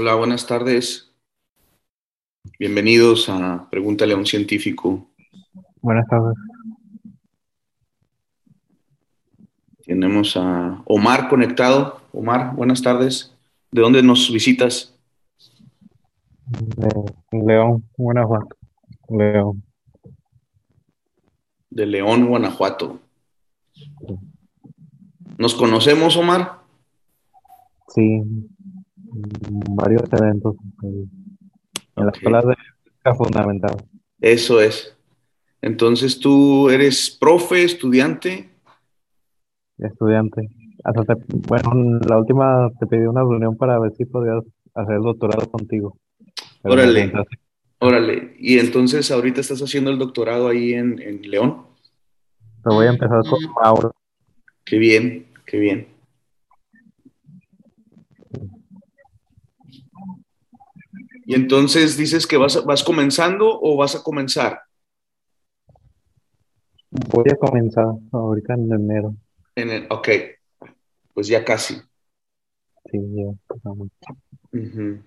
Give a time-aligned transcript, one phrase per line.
[0.00, 1.10] Hola, buenas tardes.
[2.56, 5.08] Bienvenidos a Pregúntale a un científico.
[5.80, 6.36] Buenas tardes.
[9.84, 12.00] Tenemos a Omar conectado.
[12.12, 13.34] Omar, buenas tardes.
[13.72, 14.96] ¿De dónde nos visitas?
[16.46, 18.56] De León, Guanajuato.
[19.08, 19.64] León.
[21.70, 23.00] De León, Guanajuato.
[25.36, 26.60] ¿Nos conocemos, Omar?
[27.88, 28.22] Sí,
[29.70, 31.10] varios eventos en
[31.96, 32.16] la Ok.
[32.16, 32.54] escuela de
[32.84, 33.76] física fundamental.
[34.20, 34.96] Eso es.
[35.62, 38.50] Entonces tú eres profe, estudiante.
[39.78, 40.48] Estudiante.
[40.84, 44.42] Hasta te- bueno, la última te pedí una reunión para ver si podías
[44.74, 45.96] hacer el doctorado contigo.
[46.62, 47.12] Pero Órale.
[47.80, 48.34] Órale.
[48.38, 51.64] Y entonces ahorita estás haciendo el doctorado ahí en, en León.
[52.62, 53.92] pero voy a empezar con Mauro.
[54.64, 55.88] Qué bien, qué bien.
[61.28, 64.62] Y entonces dices que vas, vas comenzando o vas a comenzar
[66.90, 69.14] Voy a comenzar ahorita en enero.
[69.54, 70.08] en el, ok,
[71.12, 71.74] pues ya casi.
[72.90, 73.88] Sí, ya empezamos
[74.54, 75.02] Ujú.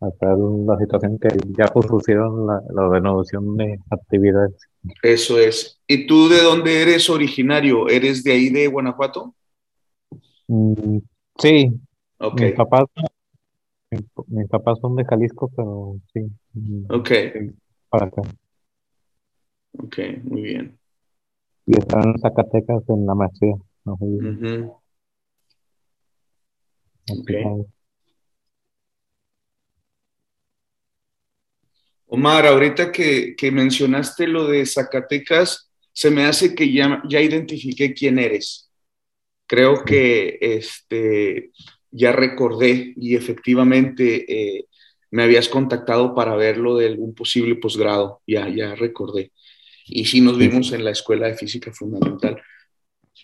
[0.00, 0.36] a hacer
[0.66, 4.60] la situación que ya pusieron la, la renovación de actividades.
[5.04, 5.80] Eso es.
[5.86, 7.88] ¿Y tú de dónde eres originario?
[7.88, 9.36] ¿Eres de ahí de Guanajuato?
[10.48, 10.98] Mm,
[11.38, 11.70] sí,
[12.18, 12.86] Ok, mis papás,
[13.90, 16.20] mis, mis papás son de Jalisco, pero sí,
[16.88, 17.54] ok, sí,
[17.88, 18.22] para acá.
[19.78, 20.78] ok, muy bien.
[21.66, 23.56] Y están en Zacatecas en la maestría.
[23.84, 24.80] No Ujú.
[27.08, 27.30] Ok.
[32.08, 37.94] Omar, ahorita que, que mencionaste lo de Zacatecas, se me hace que ya, ya identifiqué
[37.94, 38.70] quién eres.
[39.46, 41.50] Creo que este,
[41.90, 44.66] ya recordé y efectivamente eh,
[45.10, 48.22] me habías contactado para ver lo de un posible posgrado.
[48.26, 49.32] Ya, ya recordé.
[49.86, 52.42] Y sí nos vimos en la Escuela de Física Fundamental.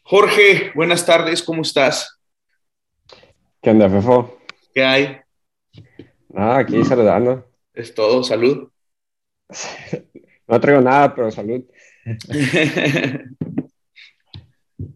[0.04, 2.18] Jorge, buenas tardes, ¿cómo estás?
[3.60, 4.38] ¿Qué onda, Fefo?
[4.74, 5.18] ¿Qué hay?
[6.28, 7.46] Nada, aquí saludando.
[7.74, 8.68] Es todo, salud.
[10.48, 11.62] No traigo nada, pero salud.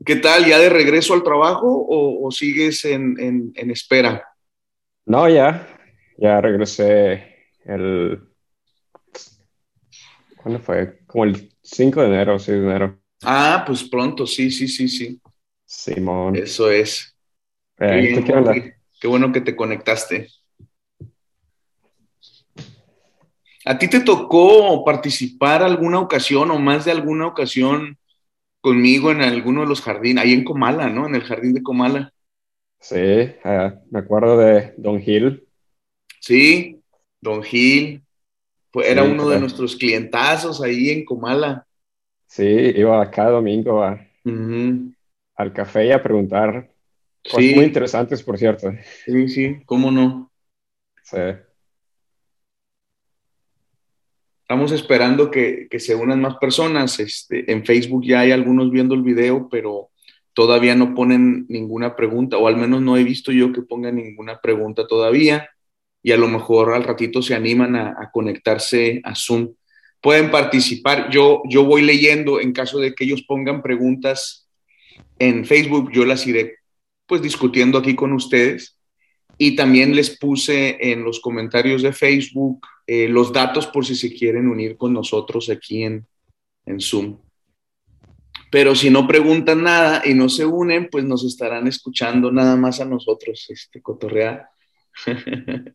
[0.04, 0.46] ¿Qué tal?
[0.46, 4.22] ¿Ya de regreso al trabajo o, o sigues en, en- en espera?
[5.06, 5.66] No, ya.
[6.18, 8.20] Ya regresé el...
[10.36, 11.00] ¿Cuándo fue?
[11.06, 12.98] Como el 5 de enero, 6 de enero.
[13.24, 15.20] Ah, pues pronto, sí, sí, sí, sí.
[15.66, 16.36] Simón.
[16.36, 17.16] Eso es.
[17.78, 18.52] Eh, bien, ¿tú qué onda?
[18.52, 18.76] Jorge.
[19.00, 20.28] Qué bueno que te conectaste.
[23.64, 27.98] ¿A ti te tocó participar alguna ocasión o más de alguna ocasión
[28.66, 31.06] conmigo en alguno de los jardines, ahí en Comala, ¿no?
[31.06, 32.12] En el jardín de Comala.
[32.80, 35.46] Sí, eh, me acuerdo de Don Gil.
[36.20, 36.82] Sí,
[37.20, 38.02] Don Gil,
[38.74, 41.66] era Sí, uno de nuestros clientazos ahí en Comala.
[42.28, 43.98] Sí, iba cada domingo a-
[45.36, 46.70] al café y a preguntar
[47.28, 48.70] cosas Sí, muy interesantes, por cierto.
[49.04, 50.30] sí, sí, cómo no.
[51.02, 51.16] Sí.
[54.48, 57.00] Estamos esperando que, que se unan más personas.
[57.00, 59.88] Este, en Facebook ya hay algunos viendo el video, pero
[60.34, 64.40] todavía no ponen ninguna pregunta, o al menos no he visto yo que pongan ninguna
[64.40, 65.50] pregunta todavía.
[66.00, 69.52] Y a lo mejor al ratito se animan a, a conectarse a Zoom.
[70.00, 71.10] Pueden participar.
[71.10, 74.48] Yo, yo voy leyendo en caso de que ellos pongan preguntas
[75.18, 76.58] en Facebook, yo las iré
[77.06, 78.78] pues discutiendo aquí con ustedes.
[79.38, 84.14] Y también les puse en los comentarios de Facebook eh, los datos por si se
[84.14, 86.06] quieren unir con nosotros aquí en,
[86.66, 87.18] en Zoom.
[88.50, 92.80] Pero si no preguntan nada y no se unen, pues nos estarán escuchando nada más
[92.80, 94.48] a nosotros, este, cotorrear.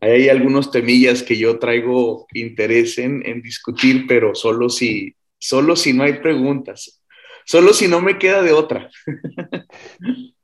[0.00, 5.92] Hay algunos temillas que yo traigo interés en, en discutir, pero solo si, solo si
[5.92, 7.02] no hay preguntas,
[7.44, 8.90] solo si no me queda de otra.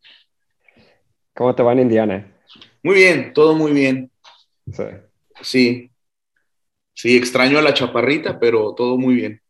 [1.34, 2.33] ¿Cómo te va en Indiana?
[2.84, 4.10] Muy bien, todo muy bien.
[4.70, 4.84] Sí.
[5.40, 5.90] Sí,
[6.92, 9.40] sí, extraño a la chaparrita, pero todo muy bien.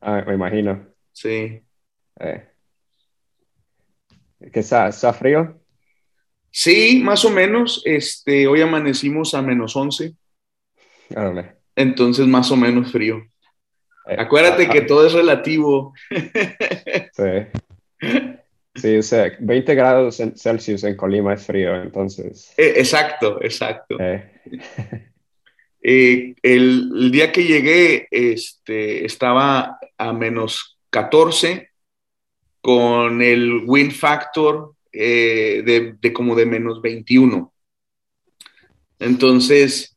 [0.00, 0.88] Ah, me imagino.
[1.12, 1.62] Sí.
[2.18, 2.48] Eh.
[4.52, 5.56] ¿Qué está, está frío?
[6.50, 7.80] Sí, más o menos.
[7.84, 10.16] Este, hoy amanecimos a menos 11,
[11.14, 11.58] Órale.
[11.76, 13.18] entonces más o menos frío.
[14.08, 15.94] Eh, Acuérdate ah, que todo es relativo.
[17.12, 18.34] Sí.
[18.80, 22.52] Sí, o sea, 20 grados en Celsius en Colima es frío, entonces.
[22.56, 23.96] Eh, Exacto, exacto.
[24.00, 24.30] eh,
[25.80, 31.70] Eh, el, el día que llegué, este, estaba a menos 14
[32.60, 37.52] con el wind factor eh, de, como de menos 21.
[38.98, 39.96] Entonces,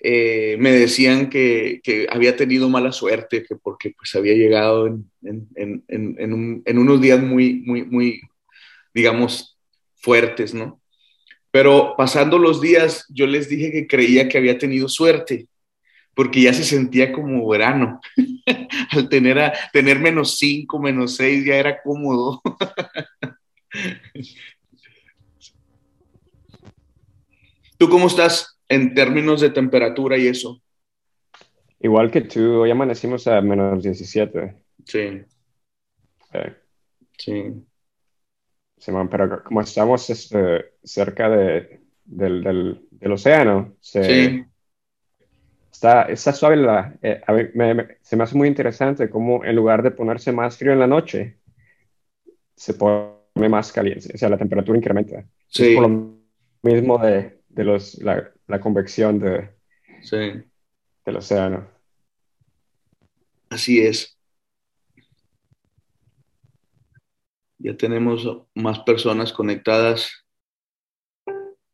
[0.00, 1.80] eh, me decían que,
[2.10, 5.08] había tenido mala suerte, que porque pues había llegado en,
[6.78, 8.20] unos días muy, muy, muy,
[8.94, 9.58] digamos,
[9.96, 10.80] fuertes, ¿no?
[11.50, 15.48] Pero pasando los días, yo les dije que creía que había tenido suerte,
[16.14, 18.00] porque ya se sentía como verano.
[18.90, 22.40] Al tener, a, tener menos 5, menos 6, ya era cómodo.
[27.78, 30.60] ¿Tú cómo estás en términos de temperatura y eso?
[31.80, 34.54] Igual que tú, hoy amanecimos a menos 17.
[34.84, 35.22] Sí.
[37.16, 37.32] Sí.
[38.76, 44.46] Sí, pero como estamos este, cerca de, del, del, océano, se,
[45.70, 46.96] está, está suave la...
[47.02, 47.20] Eh,
[48.00, 51.38] se me hace muy interesante cómo en lugar de ponerse más frío en la noche,
[52.54, 55.24] se pone más caliente, o sea, la temperatura incrementa.
[55.48, 55.74] Sí.
[55.74, 56.18] por lo
[56.62, 59.50] mismo de, de los, la, la, convección de,
[60.02, 60.42] sí.
[61.04, 61.68] del océano.
[63.50, 64.18] Así es.
[67.58, 70.24] Ya tenemos más personas conectadas.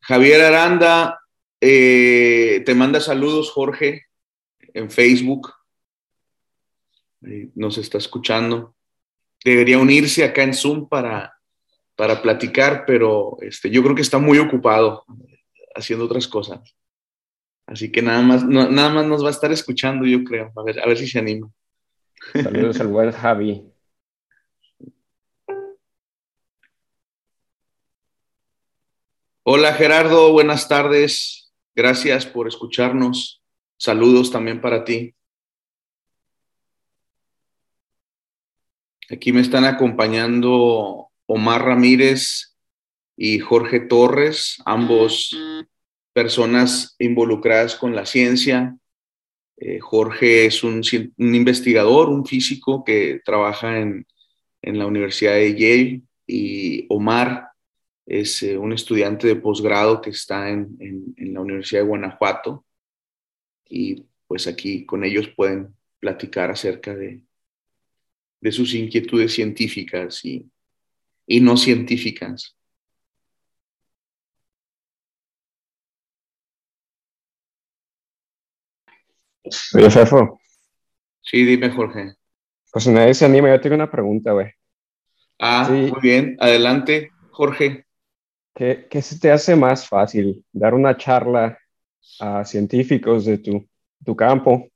[0.01, 1.21] Javier Aranda,
[1.61, 4.07] eh, te manda saludos, Jorge,
[4.73, 5.53] en Facebook.
[7.55, 8.75] Nos está escuchando.
[9.45, 11.39] Debería unirse acá en Zoom para,
[11.97, 15.05] para platicar, pero este, yo creo que está muy ocupado
[15.75, 16.77] haciendo otras cosas.
[17.67, 20.53] Así que nada más, nada más nos va a estar escuchando, yo creo.
[20.57, 21.51] A ver, a ver si se anima.
[22.33, 23.65] Saludos al buen Javi.
[29.43, 31.53] Hola Gerardo, buenas tardes.
[31.75, 33.43] Gracias por escucharnos.
[33.77, 35.15] Saludos también para ti.
[39.11, 42.54] Aquí me están acompañando Omar Ramírez
[43.17, 45.37] y Jorge Torres, ambos
[46.13, 48.77] personas involucradas con la ciencia.
[49.57, 50.83] Eh, Jorge es un,
[51.19, 54.07] investigador, un físico que trabaja en,
[54.63, 57.49] en la Universidad de Yale y Omar
[58.07, 60.77] es eh, un estudiante de posgrado que está en,
[61.17, 62.65] la Universidad de Guanajuato
[63.69, 67.23] y pues aquí con ellos pueden platicar acerca de,
[68.41, 70.49] de sus inquietudes científicas y,
[71.41, 72.57] no científicas.
[79.75, 80.41] Oye, Fefo.
[81.21, 82.15] Sí, dime, Jorge.
[82.73, 84.51] Pues nadie se anima, yo tengo una pregunta, güey.
[85.39, 86.37] Ah, muy bien.
[86.41, 87.87] Adelante, Jorge.
[88.55, 90.45] ¿Qué, se te hace más fácil?
[90.53, 91.59] ¿Dar una charla
[92.21, 93.67] a científicos de tu,
[94.05, 94.69] tu campo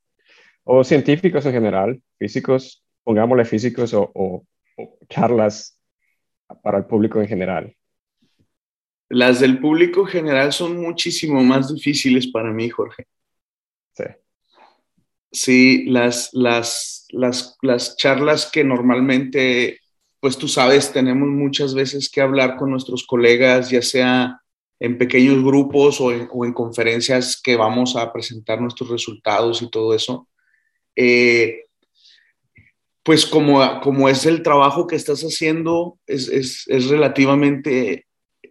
[0.63, 4.45] o científicos en general, físicos, pongámosle físicos o,
[5.09, 5.79] charlas
[6.61, 7.75] para el público en general?
[9.09, 13.07] Las del público en general son muchísimo más difíciles para mí, Jorge.
[13.93, 14.03] Sí.
[15.31, 19.79] Sí, las, las, las, las charlas que normalmente
[20.19, 24.41] pues tú sabes, tenemos muchas veces que hablar con nuestros colegas, ya sea
[24.79, 30.27] en pequeños grupos o en, conferencias que vamos a presentar nuestros resultados y todo eso.
[30.95, 31.65] Eh,
[33.03, 38.05] pues como, como es el trabajo que estás haciendo, es, relativamente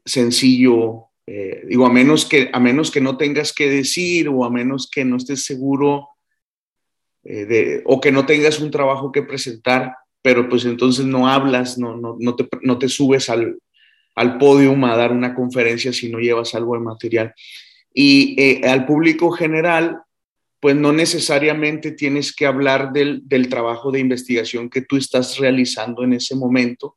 [0.04, 1.04] sencillo.
[1.26, 4.90] Eh, digo, a menos, que, a menos que no tengas que decir o a menos
[4.90, 6.08] que no estés seguro
[7.30, 11.76] eh, de, o que no tengas un trabajo que presentar, pero pues entonces no hablas,
[11.76, 13.58] no, no, no, te, no te, subes al,
[14.14, 17.34] al podium a dar una conferencia si no llevas algo de material.
[17.92, 20.00] Y eh, al público general,
[20.58, 26.04] pues no necesariamente tienes que hablar del, del, trabajo de investigación que tú estás realizando
[26.04, 26.96] en ese momento.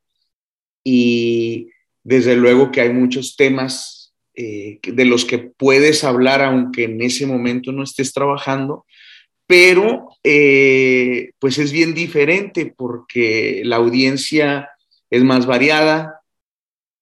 [0.82, 1.68] Y
[2.06, 7.28] desde luego que hay muchos temas eh, de los que puedes hablar aunque en ese
[7.28, 8.86] momento no estés trabajando,
[9.52, 14.70] pero eh, pues es bien diferente porque la audiencia
[15.10, 16.22] es más variada,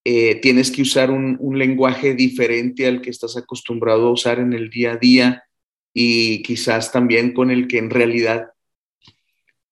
[0.04, 4.72] eh, tienes que usar un, lenguaje diferente al que estás acostumbrado a usar en el
[4.72, 5.44] día a día
[5.94, 8.48] y quizás también con el que en realidad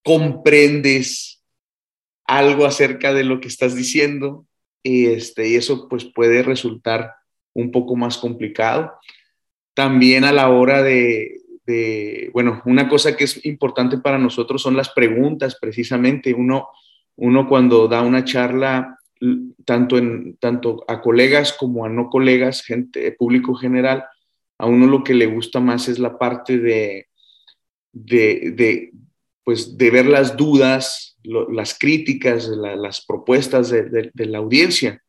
[0.03, 1.41] comprendes
[2.25, 4.45] algo acerca de lo que estás diciendo
[4.83, 7.15] y, este, y eso pues puede resultar
[7.53, 8.93] un poco más complicado.
[9.73, 11.36] También a la hora de,
[12.33, 16.33] bueno, una cosa que es importante para nosotros son las preguntas, precisamente.
[16.33, 16.69] Uno,
[17.15, 18.97] uno cuando da una charla,
[19.65, 24.05] tanto, en, tanto a colegas como a no colegas, gente, público general,
[24.57, 27.07] a uno lo que le gusta más es la parte de,
[27.93, 28.91] de,
[29.43, 35.03] pues, de ver las dudas, las críticas, las propuestas de, la audiencia.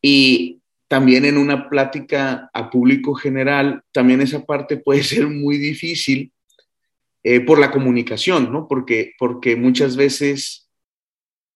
[0.00, 0.57] Y
[0.88, 6.32] también en una plática a público general, también esa parte puede ser muy difícil
[7.22, 8.66] eh, por la comunicación, ¿no?
[8.66, 10.68] Porque, porque muchas veces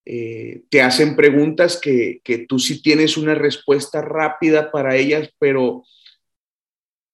[0.04, 5.84] eh, te hacen preguntas que, tú sí tienes una respuesta rápida para ellas, pero,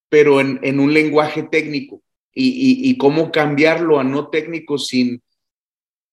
[0.09, 2.03] pero en, un lenguaje técnico.
[2.41, 5.23] Y, cómo cambiarlo a no técnico sin,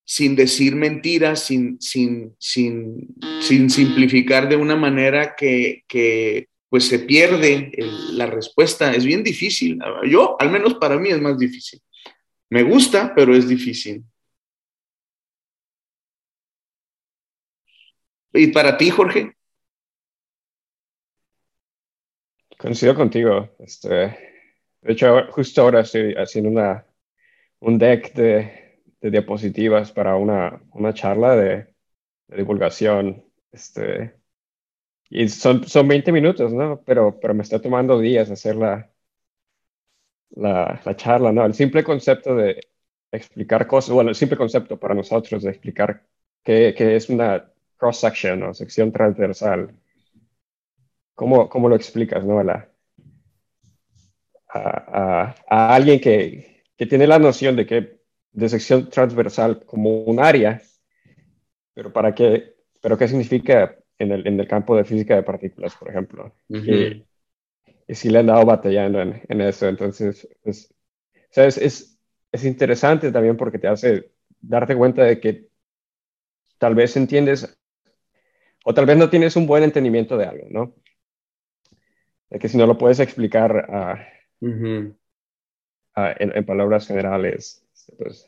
[0.06, 7.72] sin decir mentiras, sin, sin, sin, sin simplificar de una manera que, pues se pierde
[8.12, 8.94] la respuesta.
[8.94, 9.80] Es bien difícil.
[10.08, 11.82] Yo, al menos para mí, es más difícil.
[12.50, 14.04] Me gusta, pero es difícil.
[18.34, 19.36] ¿Y para ti, Jorge?
[22.58, 23.56] Coincido contigo.
[23.60, 23.88] Este,
[24.82, 26.86] de hecho, justo ahora estoy haciendo una,
[27.60, 28.65] un deck de,
[29.12, 30.62] diapositivas para una,
[30.94, 31.74] charla de,
[32.28, 33.26] divulgación.
[33.52, 34.16] Este,
[35.10, 36.82] y son, son 20 minutos, ¿no?
[36.86, 38.92] Pero, pero me está tomando días hacer la,
[40.36, 41.46] la, charla, ¿no?
[41.46, 42.60] El simple concepto de
[43.12, 46.06] explicar cosas, bueno, el simple concepto para nosotros de explicar
[46.44, 49.74] qué, qué es una cross-section o sección transversal.
[51.14, 52.40] ¿Cómo, cómo lo explicas, no?
[52.40, 52.70] A,
[54.50, 57.95] a, a, alguien que, que, tiene la noción de que
[58.36, 60.62] de sección transversal como un área,
[61.74, 65.74] pero para qué, pero qué significa en el, en el campo de física de partículas,
[65.76, 66.36] por ejemplo.
[66.50, 67.06] y,
[67.88, 70.74] y, si le han dado batallando en, en eso, entonces, es,
[71.32, 71.98] es,
[72.32, 74.12] es interesante también porque te hace
[74.42, 75.48] darte cuenta de que
[76.58, 77.58] tal vez entiendes
[78.66, 80.76] o tal vez no tienes un buen entendimiento de algo, ¿no?
[82.30, 83.70] De que si no lo puedes explicar
[85.96, 87.65] en, palabras generales,
[87.98, 88.28] pues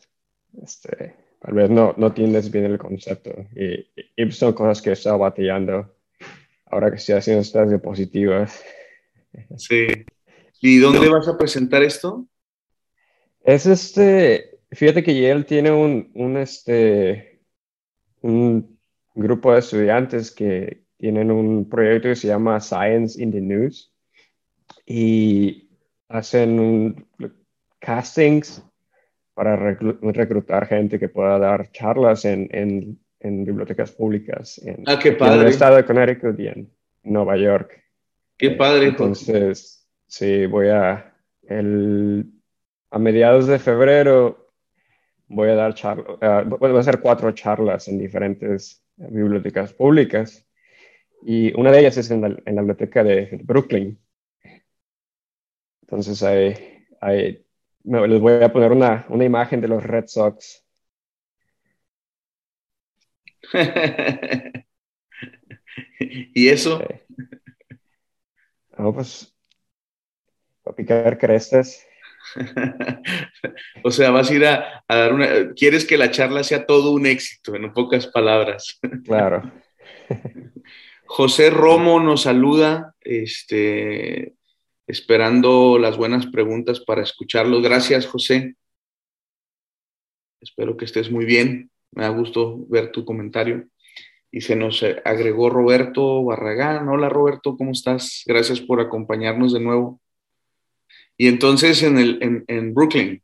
[0.63, 3.31] este, tal vez no, no tienes bien el concepto.
[3.55, 5.95] Y, son cosas que he estado batallando
[6.65, 8.61] ahora que estoy haciendo estas diapositivas.
[9.57, 9.87] Sí.
[10.61, 12.27] ¿Y dónde vas a presentar esto?
[13.41, 17.41] Es este, fíjate que Yale tiene un, un este,
[18.21, 18.77] un
[19.13, 23.93] grupo de estudiantes que tienen un proyecto que se llama Science in the News
[24.85, 25.69] y
[26.09, 27.05] hacen
[27.79, 28.63] castings
[29.37, 35.41] para reclutar gente que pueda dar charlas en, en, bibliotecas públicas en, ah, qué padre.
[35.41, 36.71] el estado de Connecticut y en
[37.03, 37.83] Nueva York.
[38.35, 38.87] Qué padre.
[38.87, 41.13] Entonces, sí, voy a,
[41.43, 42.25] el,
[42.89, 44.47] a mediados de febrero
[45.27, 50.47] voy a dar charlas, uh, voy a hacer cuatro charlas en diferentes bibliotecas públicas
[51.21, 53.99] y una de ellas es en la, biblioteca de Brooklyn.
[55.83, 56.23] Entonces
[57.87, 60.63] les voy a poner una, imagen de los Red Sox.
[65.99, 66.83] ¿Y eso?
[68.77, 69.33] No, pues,
[70.63, 71.85] para picar crestas.
[73.83, 75.53] o sea, vas a ir a, dar una...
[75.55, 78.79] Quieres que la charla sea todo un éxito, en pocas palabras.
[79.05, 79.49] claro.
[81.05, 84.36] José Romo nos saluda, este,
[84.87, 87.61] esperando las buenas preguntas para escucharlos.
[87.61, 88.55] Gracias, José.
[90.41, 91.69] Espero que estés muy bien.
[91.91, 93.67] Me da gusto ver tu comentario.
[94.31, 96.87] Y se nos agregó Roberto Barragán.
[96.87, 98.23] Hola, Roberto, ¿cómo estás?
[98.25, 100.01] Gracias por acompañarnos de nuevo.
[101.17, 103.21] Y entonces en, el, en, Brooklyn.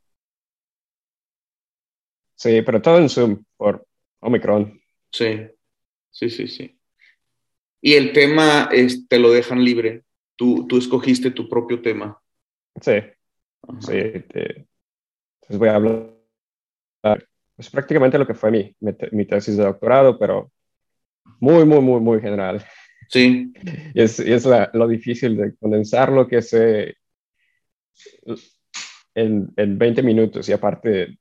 [2.35, 3.85] Sí, pero todo en Zoom por
[4.19, 4.81] Omicron.
[5.11, 5.47] Sí,
[6.09, 6.77] sí, sí, sí.
[7.79, 8.69] Y el tema
[9.07, 10.03] te lo dejan libre.
[10.43, 12.19] Tú, tú escogiste tu propio tema.
[12.81, 12.99] Sí.
[13.79, 13.93] Sí.
[13.93, 17.29] entonces voy a hablar.
[17.57, 20.51] Es prácticamente lo que fue mi, mi, tesis de doctorado, pero
[21.39, 22.61] muy, muy, muy, muy general.
[23.07, 23.53] Sí.
[23.93, 26.97] Y es, y es lo difícil de condensarlo, que se
[29.15, 31.19] en, en 20 minutos y aparte,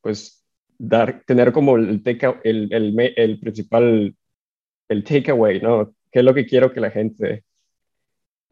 [0.00, 0.46] pues,
[0.78, 4.14] dar, tener como el, el, el, el principal,
[4.88, 5.92] el takeaway, ¿no?
[6.12, 7.42] ¿Qué es lo que quiero que la gente...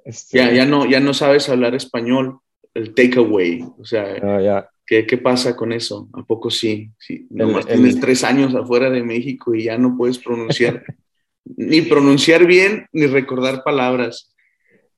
[0.04, 0.38] Este...
[0.38, 2.40] Ya, ya, no, ya no sabes hablar español,
[2.74, 4.70] el takeaway, o sea, ah, ya.
[4.86, 6.08] ¿qué, ¿qué, pasa con eso?
[6.12, 6.90] ¿A poco sí?
[6.98, 10.84] sí nomás tienes tres años afuera de México y ya no puedes pronunciar,
[11.44, 14.34] ni pronunciar bien, ni recordar palabras.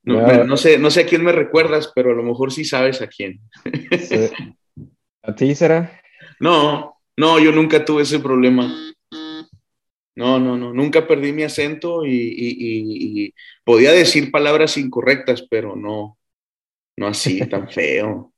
[0.03, 3.07] No, sé, no sé a quién me recuerdas, pero a lo mejor sí sabes a
[3.07, 3.39] quién.
[5.21, 6.01] ¿A ti será?
[6.39, 8.73] No, no, yo nunca tuve ese problema.
[10.15, 13.33] No, no, no, nunca perdí mi acento y,
[13.71, 16.17] podía decir palabras incorrectas, pero no,
[16.97, 18.33] no así, tan feo.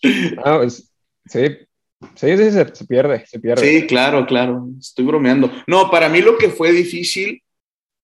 [0.00, 0.20] Sí.
[1.26, 1.56] Sí,
[2.14, 3.66] Sí, sí, se, pierde, se pierde.
[3.66, 5.50] Sí, claro, claro, estoy bromeando.
[5.66, 7.42] No, para mí lo que fue difícil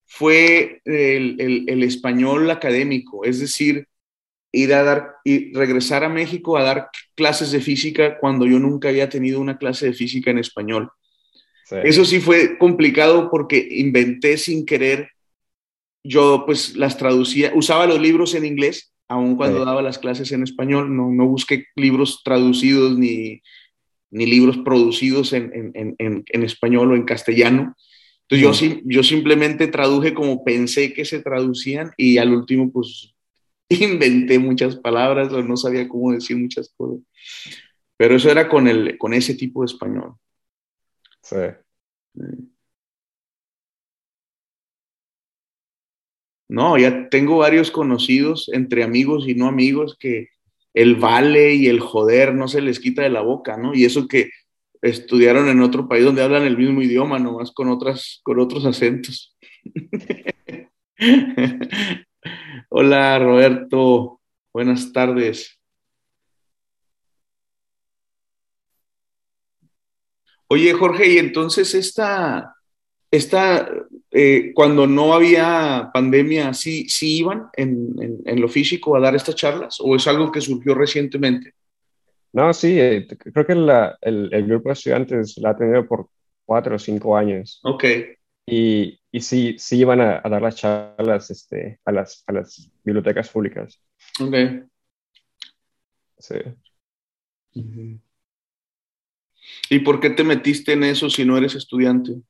[0.06, 3.86] fue el, español académico, es decir,
[4.52, 8.88] ir a dar y regresar a México a dar clases de física cuando yo nunca
[8.88, 10.90] había tenido una clase de física en español.
[11.84, 15.10] Eso sí fue complicado porque inventé sin querer.
[16.02, 20.42] Yo pues las traducía, usaba los libros en inglés, aun cuando daba las clases en
[20.42, 23.42] español, no, no busqué libros traducidos ni,
[24.10, 27.74] ni libros producidos en, en, en, en, español o en castellano.
[28.28, 33.14] Entonces yo, yo simplemente traduje como pensé que se traducían y al último pues
[33.68, 37.00] inventé muchas palabras o no sabía cómo decir muchas cosas.
[37.96, 40.14] Pero eso era con, el, con ese tipo de español.
[46.48, 50.28] No, ya tengo varios conocidos, entre amigos y no amigos, que
[50.74, 53.74] el vale y el joder no se les quita de la boca, ¿no?
[53.74, 54.30] Y eso que
[54.82, 59.36] estudiaron en otro país donde hablan el mismo idioma, nomás con, otras, con otros acentos.
[62.70, 64.20] Hola, Roberto.
[64.52, 65.59] Buenas tardes.
[70.52, 72.56] Oye, Jorge, y entonces esta,
[73.08, 73.70] esta
[74.10, 79.36] eh, cuando no había pandemia, ¿sí, sí iban en, en, lo físico a dar estas
[79.36, 81.54] charlas o es algo que surgió recientemente?
[82.32, 86.08] No, sí, eh, creo que la, el, el, grupo de estudiantes la ha tenido por
[86.44, 87.60] cuatro o cinco años.
[87.62, 87.84] Ok.
[88.44, 93.28] Y, y sí, sí iban a, dar las charlas este, a, las, a las bibliotecas
[93.28, 93.80] públicas.
[94.20, 94.34] Ok.
[96.18, 96.34] Sí.
[99.68, 102.20] ¿Y por qué te metiste en eso si no eres estudiante?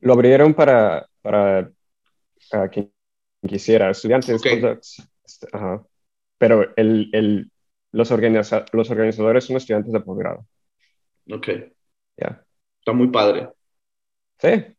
[0.00, 1.70] Lo abrieron para, para,
[2.70, 2.92] quien
[3.46, 4.42] quisiera, estudiantes,
[5.24, 5.48] este,
[6.38, 7.50] pero el, el,
[7.92, 10.46] los, los organizadores son estudiantes de posgrado.
[11.30, 11.48] Ok.
[12.16, 12.44] Ya.
[12.78, 13.48] Está muy padre.
[14.38, 14.76] Sí.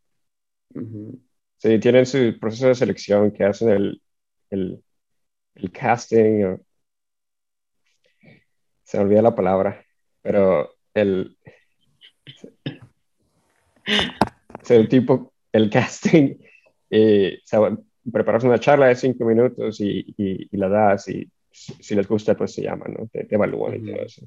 [1.58, 4.02] Sí, tienen su proceso de selección que hacen el,
[4.50, 4.84] el,
[5.56, 6.58] el casting.
[8.84, 9.84] Se me olvida la palabra,
[10.22, 11.38] pero el.
[14.70, 16.36] el tipo, el casting.
[16.90, 17.42] Eh,
[18.14, 22.54] preparas una charla de cinco minutos y, y, la das y si les gusta, pues
[22.54, 23.08] se llaman, ¿no?
[23.08, 24.22] Te, evalúan y todo eso.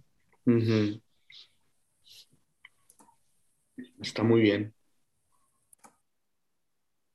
[3.99, 4.75] Está muy bien.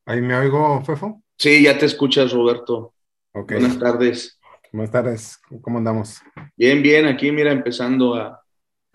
[0.07, 1.21] ¿Ahí me oigo, Fefo?
[1.37, 2.95] Sí, ya te escuchas, Roberto.
[3.31, 4.39] Buenas tardes.
[4.71, 6.21] Buenas tardes, ¿cómo andamos?
[6.55, 8.44] Bien, bien, aquí mira, empezando a,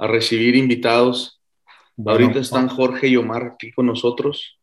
[0.01, 1.43] a recibir invitados.
[2.05, 4.59] Ahorita están Jorge y Omar aquí con nosotros.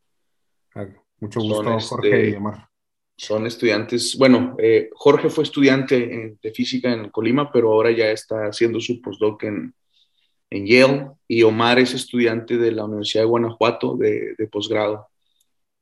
[0.73, 0.87] Ah,
[1.19, 2.67] mucho gusto, Jorge y este, Omar.
[3.15, 8.47] Son estudiantes, bueno, eh, Jorge fue estudiante de física en Colima, pero ahora ya está
[8.47, 9.73] haciendo su postdoc en,
[10.49, 15.07] en Yale y Omar es estudiante de la Universidad de Guanajuato de, de posgrado.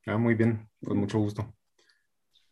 [0.06, 1.54] Ah, muy bien, con mucho gusto.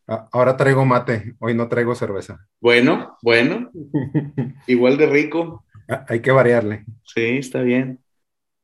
[0.08, 2.48] Ah, ahora traigo mate, hoy no traigo cerveza.
[2.62, 3.72] Bueno, bueno,
[4.68, 5.66] igual de rico.
[5.88, 6.86] Ah, hay que variarle.
[7.04, 8.00] Sí, está bien.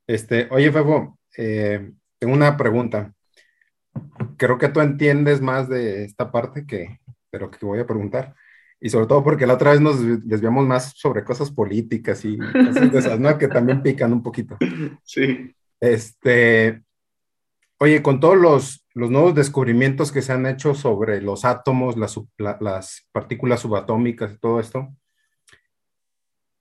[0.08, 3.14] Este, oye, Febo, eh, tengo una pregunta.
[4.38, 7.00] Creo que tú entiendes más de esta parte que
[7.32, 8.36] de lo que voy a preguntar.
[8.82, 12.92] Y sobre todo porque la otra vez nos desviamos más sobre cosas políticas y cosas
[12.92, 13.38] de esas, ¿no?
[13.38, 14.58] Que también pican un poquito.
[15.04, 15.54] Sí.
[15.82, 16.82] Este,
[17.82, 22.20] Oye, con todos los, nuevos descubrimientos que se han hecho sobre los átomos, las,
[22.60, 24.90] las partículas subatómicas y todo esto,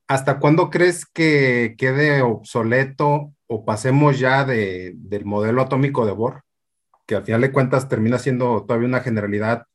[0.08, 6.42] ¿hasta cuándo crees que quede obsoleto o pasemos ya del modelo atómico de Bohr?
[7.06, 9.66] Que al final de cuentas termina siendo todavía una generalidad,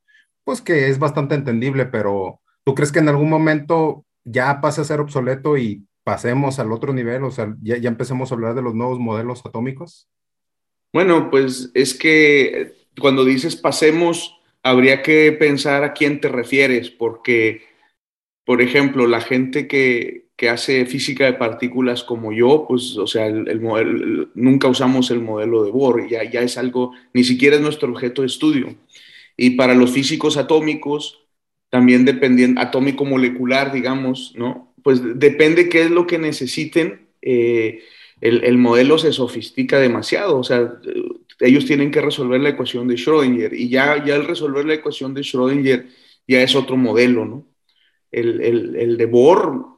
[0.44, 4.86] pues que es bastante entendible, pero ¿tú crees que en algún momento ya pase a
[4.86, 7.24] ser obsoleto y pasemos al otro nivel?
[7.24, 10.10] O sea, ya, ya empecemos a hablar de los nuevos modelos atómicos?
[10.92, 17.64] Bueno, pues es que cuando dices pasemos, habría que pensar a quién te refieres, porque,
[18.46, 24.28] por ejemplo, la gente que, hace física de partículas como yo, pues, o sea, el,
[24.36, 28.22] nunca usamos el modelo de Bohr, ya, ya es algo, ni siquiera es nuestro objeto
[28.22, 28.76] de estudio.
[29.38, 31.24] Y para los físicos atómicos,
[31.70, 34.74] también dependiendo, atómico molecular, digamos, ¿no?
[34.84, 37.08] Pues depende qué es lo que necesiten.
[37.22, 37.82] Eh,
[38.22, 40.80] el, modelo se sofistica demasiado, o sea,
[41.42, 45.14] ellos tienen que resolver la ecuación de Schrödinger y ya, ya el resolver la ecuación
[45.14, 45.88] de Schrödinger
[46.28, 47.48] ya es otro modelo, ¿no?
[48.12, 49.73] El, de Bohr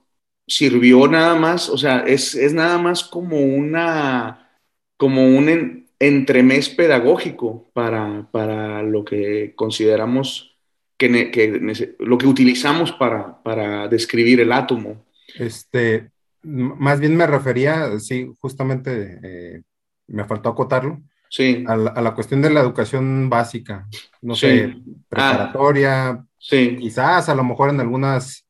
[0.47, 4.59] sirvió nada más, o sea, es, nada más como una,
[4.97, 10.55] como un entremés pedagógico para, para lo que consideramos
[10.97, 15.05] que, lo que utilizamos para, para describir el átomo.
[15.37, 16.09] Este,
[16.43, 19.61] Más bien me refería, sí, justamente eh,
[20.07, 21.63] me faltó acotarlo, sí.
[21.67, 23.87] a, la, cuestión de la educación básica,
[24.21, 24.75] no sé,
[25.09, 26.77] preparatoria, ah, sí.
[26.79, 28.45] quizás a lo mejor en algunas,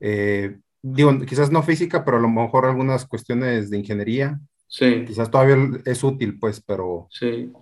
[0.00, 0.58] eh,
[0.94, 4.38] digo, quizás no física, pero a lo mejor algunas cuestiones de ingeniería.
[4.66, 5.04] Sí.
[5.06, 7.08] Quizás todavía es útil, pues, pero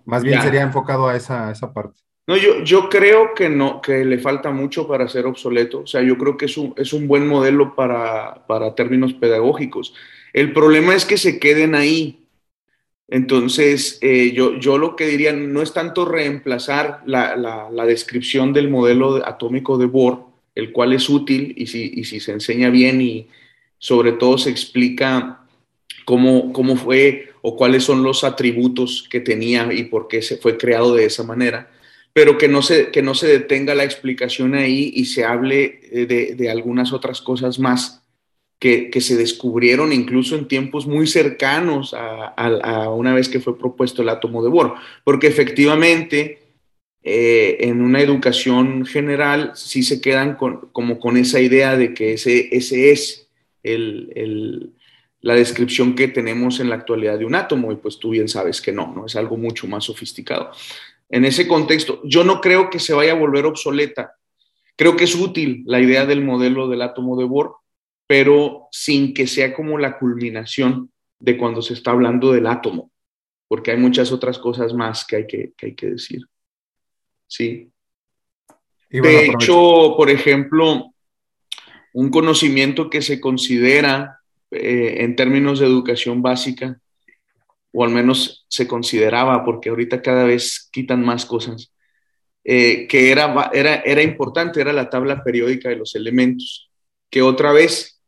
[0.04, 2.00] más bien sería enfocado a esa, esa parte.
[2.26, 5.80] No, yo, yo creo que no, que le falta mucho para ser obsoleto.
[5.80, 9.94] O sea, yo creo que es un, es un buen modelo para, para términos pedagógicos.
[10.32, 12.26] El problema es que se queden ahí.
[13.08, 18.52] Entonces, eh, yo, yo lo que diría no es tanto reemplazar la, la, la, descripción
[18.52, 20.24] del modelo atómico de Bohr,
[20.56, 23.28] el cual es útil y si, y si se enseña bien y
[23.78, 25.46] sobre todo se explica
[26.04, 30.56] cómo, cómo fue o cuáles son los atributos que tenía y por qué se fue
[30.56, 31.70] creado de esa manera.
[32.12, 36.06] Pero que no se, que no se detenga la explicación ahí y se hable eh,
[36.06, 38.02] de, de algunas otras cosas más
[38.58, 43.58] que, que, se descubrieron incluso en tiempos muy cercanos a, a, una vez que fue
[43.58, 46.45] propuesto el átomo de Bohr, porque efectivamente
[47.08, 52.14] eh, en una educación general sí se quedan con, como con esa idea de que
[52.14, 53.28] ese, ese es
[53.62, 54.74] el,
[55.20, 58.60] la descripción que tenemos en la actualidad de un átomo, y pues tú bien sabes
[58.60, 60.50] que no, no es algo mucho más sofisticado
[61.08, 62.00] en ese contexto.
[62.02, 64.16] Yo no creo que se vaya a volver obsoleta.
[64.74, 67.54] Creo que es útil la idea del modelo del átomo de Bohr,
[68.08, 70.90] pero sin que sea como la culminación
[71.20, 72.90] de cuando se está hablando del átomo,
[73.46, 76.26] porque hay muchas otras cosas más que hay que, hay que decir.
[77.26, 77.70] Sí.
[78.90, 80.94] de hecho, por ejemplo,
[81.92, 86.80] un conocimiento que se considera eh, en términos de educación básica
[87.72, 91.74] o al menos se consideraba, porque ahorita cada vez quitan más cosas,
[92.42, 96.70] eh, que era, era, era importante, era la tabla periódica de los elementos,
[97.10, 98.00] que otra vez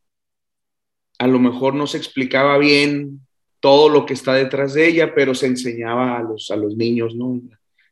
[1.18, 3.20] a lo mejor no se explicaba bien
[3.60, 7.14] todo lo que está detrás de ella, pero se enseñaba a los, a los niños,
[7.14, 7.38] ¿no?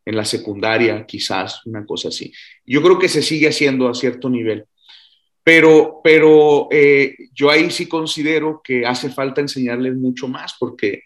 [0.07, 2.33] En la secundaria, quizás, una cosa así.
[2.65, 4.65] Yo creo que se sigue haciendo a cierto nivel.
[5.45, 11.03] Pero, pero eh, yo ahí sí considero que hace falta enseñarles mucho más, porque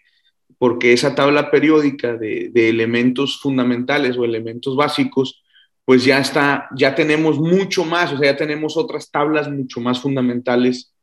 [0.61, 5.41] porque esa tabla periódica de, elementos fundamentales o elementos básicos,
[5.83, 9.99] pues ya está, ya tenemos mucho más, o sea, ya tenemos otras tablas mucho más
[9.99, 10.93] fundamentales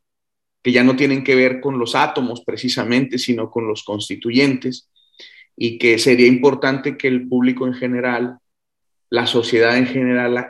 [0.62, 4.88] que ya no tienen que ver con los átomos precisamente, sino con los constituyentes,
[5.60, 8.38] y que sería importante que el público en general,
[9.10, 10.48] la sociedad en general,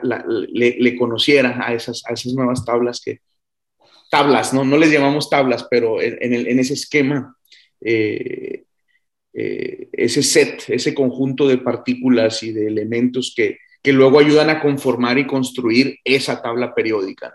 [0.53, 3.21] le, conociera a esas, a esas nuevas tablas que,
[4.11, 7.35] tablas, no, no les llamamos tablas, pero en, ese esquema
[7.81, 8.65] eh,
[9.33, 14.61] eh, ese set, ese conjunto de partículas y de elementos que, que, luego ayudan a
[14.61, 17.35] conformar y construir esa tabla periódica.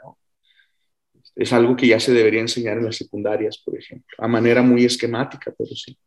[1.36, 4.86] Es algo que ya se debería enseñar en las secundarias, por ejemplo, a manera muy
[4.86, 5.98] esquemática, pero sí.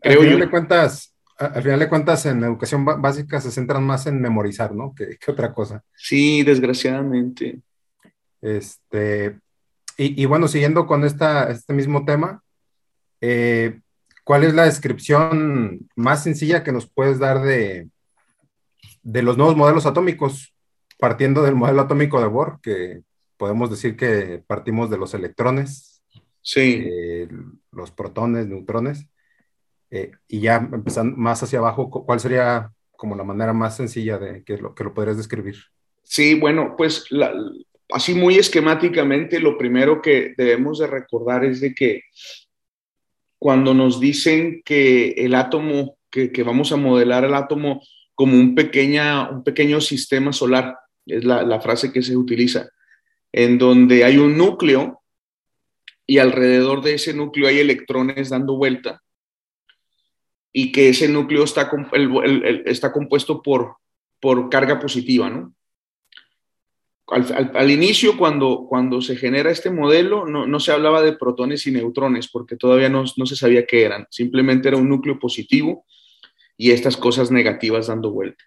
[0.00, 4.06] Creo al, final de cuentas, al final de cuentas, en educación básica se centran más
[4.06, 4.94] en memorizar, ¿no?
[4.94, 5.82] Que, que otra cosa.
[5.94, 7.60] Sí, desgraciadamente.
[8.40, 9.38] Este,
[9.96, 12.42] y, y bueno, siguiendo con esta, este mismo tema,
[13.20, 13.80] eh,
[14.24, 17.88] ¿Cuál es la descripción más sencilla que nos puedes dar de,
[19.02, 20.54] de los nuevos modelos atómicos,
[20.98, 23.02] partiendo del modelo atómico de Bohr, que
[23.36, 26.02] podemos decir que partimos de los electrones,
[26.40, 26.84] sí.
[26.86, 27.28] Eh,
[27.72, 29.08] los protones, neutrones,
[29.94, 34.42] eh, y ya empezando más hacia abajo, ¿cuál sería como la manera más sencilla de
[34.42, 35.56] que lo, que lo podrías describir?
[36.02, 37.04] Sí, bueno, pues
[37.90, 42.04] así muy esquemáticamente, lo primero que debemos de recordar es de que
[43.38, 47.82] cuando nos dicen que el átomo, que, vamos a modelar el átomo
[48.14, 50.74] como un, pequeña, un pequeño sistema solar,
[51.04, 52.70] es la, frase que se utiliza,
[53.30, 55.02] en donde hay un núcleo
[56.06, 59.01] y alrededor de ese núcleo hay electrones dando vuelta
[60.52, 61.70] y que ese núcleo está,
[62.66, 63.76] está compuesto por,
[64.20, 65.54] por carga positiva, ¿no?
[67.12, 72.28] al, inicio, cuando, cuando se genera este modelo, no, se hablaba de protones y neutrones
[72.28, 74.06] porque todavía no, se sabía qué eran.
[74.10, 75.84] Simplemente era un núcleo positivo
[76.56, 78.42] y estas cosas negativas dando vuelta.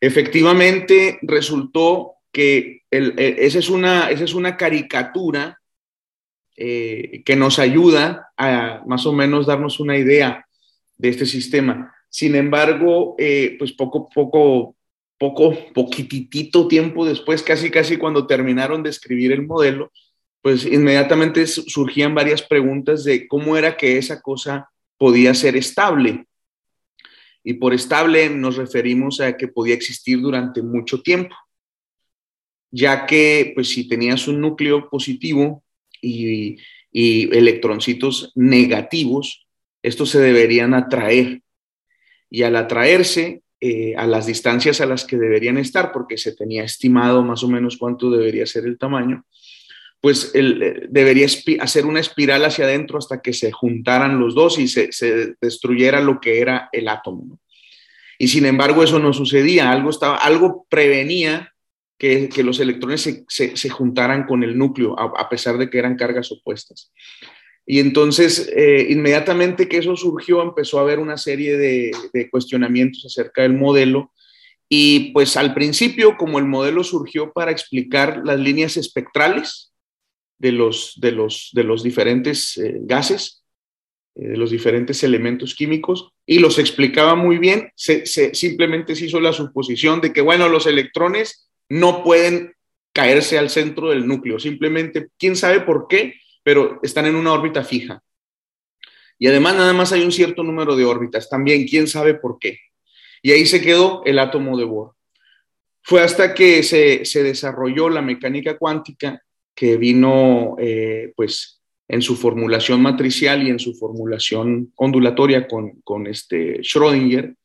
[0.00, 5.60] Efectivamente, resultó que e, esa, es una, esa es una caricatura
[6.56, 10.46] eh, que nos ayuda a más o menos darnos una idea
[11.02, 11.92] de este sistema.
[12.08, 14.76] Sin embargo, eh, pues poco, poco
[15.22, 19.92] poco, poquitito tiempo después, casi casi cuando terminaron de escribir el modelo,
[20.40, 26.26] pues inmediatamente surgían varias preguntas de cómo era que esa cosa podía ser estable.
[27.44, 31.36] Y por estable nos referimos a que podía existir durante mucho tiempo,
[32.72, 35.62] ya que pues si tenías un núcleo positivo
[36.00, 36.56] y,
[36.90, 39.46] y electroncitos negativos,
[39.82, 41.42] estos se deberían atraer.
[42.30, 46.64] Y al atraerse eh, a las distancias a las que deberían estar, porque se tenía
[46.64, 49.24] estimado más o menos cuánto debería ser el tamaño,
[50.02, 51.28] pues eh, debería
[51.60, 54.90] hacer una espiral hacia adentro hasta que se juntaran los dos y se,
[55.40, 57.38] destruyera lo que era el átomo.
[58.18, 61.54] Y sin embargo eso no sucedía, algo, estaba, algo prevenía
[61.96, 66.92] que, los electrones se, juntaran con el núcleo, a, pesar de que eran cargas opuestas.
[67.66, 71.92] Y entonces, eh, inmediatamente que eso surgió, empezó a haber una serie de,
[72.30, 74.12] cuestionamientos acerca del modelo.
[74.68, 79.72] Y pues al principio, como el modelo surgió para explicar las líneas espectrales,
[80.38, 83.44] de los, de los, de los diferentes eh, gases,
[84.16, 87.70] eh, de los diferentes elementos químicos, y los explicaba muy bien.
[87.76, 92.54] Se, simplemente se hizo la suposición de que, bueno, los electrones no pueden
[92.92, 97.64] caerse al centro del núcleo, simplemente, quién sabe por qué, pero están en una órbita
[97.64, 98.02] fija.
[99.18, 102.58] Y además nada más hay un cierto número de órbitas, también, quién sabe por qué.
[103.22, 104.94] Y ahí se quedó el átomo de Bohr.
[105.82, 109.22] Fue hasta que se, se desarrolló la mecánica cuántica
[109.54, 116.06] que vino eh, pues en su formulación matricial y en su formulación ondulatoria con, con
[116.06, 117.36] este Schrödinger,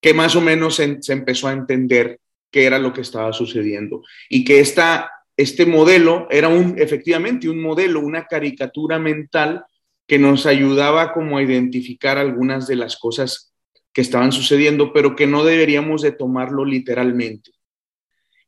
[0.00, 2.18] que más o menos se, empezó a entender
[2.50, 7.60] qué era lo que estaba sucediendo y que esta, este modelo era un, efectivamente un
[7.60, 9.64] modelo, una caricatura mental
[10.06, 13.54] que nos ayudaba como a identificar algunas de las cosas
[13.92, 17.52] que estaban sucediendo, pero que no deberíamos de tomarlo literalmente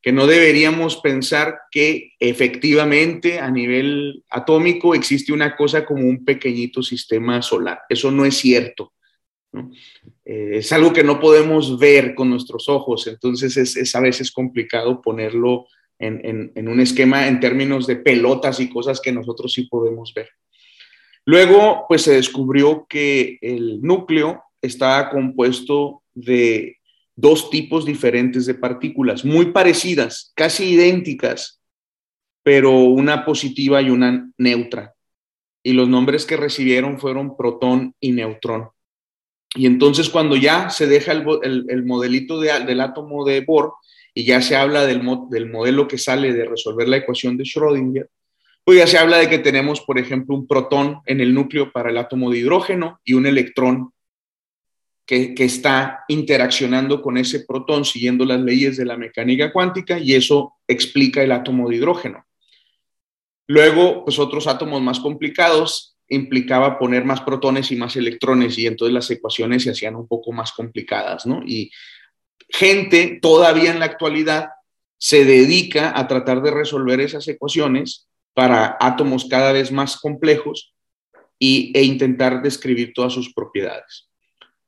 [0.03, 6.83] que no deberíamos pensar que efectivamente a nivel atómico existe una cosa como un pequeñito
[6.83, 7.83] sistema solar.
[7.89, 8.93] Eso no es cierto.
[10.25, 15.01] Eh, es algo que no podemos ver con nuestros ojos, entonces es, a veces complicado
[15.01, 15.67] ponerlo
[15.99, 20.29] en, un esquema en términos de pelotas y cosas que nosotros sí podemos ver.
[21.25, 26.79] Luego, pues se descubrió que el núcleo estaba compuesto de
[27.15, 31.61] dos tipos diferentes de partículas, muy parecidas, casi idénticas,
[32.43, 34.95] pero una positiva y una neutra.
[35.63, 38.71] Y los nombres que recibieron fueron protón y neutrón.
[39.55, 43.75] Y entonces cuando ya se deja el, modelito del átomo de Bohr
[44.15, 48.09] y ya se habla del, del modelo que sale de resolver la ecuación de Schrödinger,
[48.65, 51.91] pues ya se habla de que tenemos, por ejemplo, un protón en el núcleo para
[51.91, 53.93] el átomo de hidrógeno y un electrón
[55.05, 60.55] que, está interaccionando con ese protón siguiendo las leyes de la mecánica cuántica y eso
[60.67, 62.25] explica el átomo de hidrógeno.
[63.49, 68.95] Luego, pues otros átomos más complicados implicaba poner más protones y más electrones y entonces
[68.95, 71.43] las ecuaciones se hacían un poco más complicadas, ¿no?
[71.45, 71.71] Y
[72.53, 74.51] gente todavía en la actualidad
[74.99, 80.75] se dedica a tratar de resolver esas ecuaciones para átomos cada vez más complejos
[81.39, 84.09] y, e intentar describir todas sus propiedades.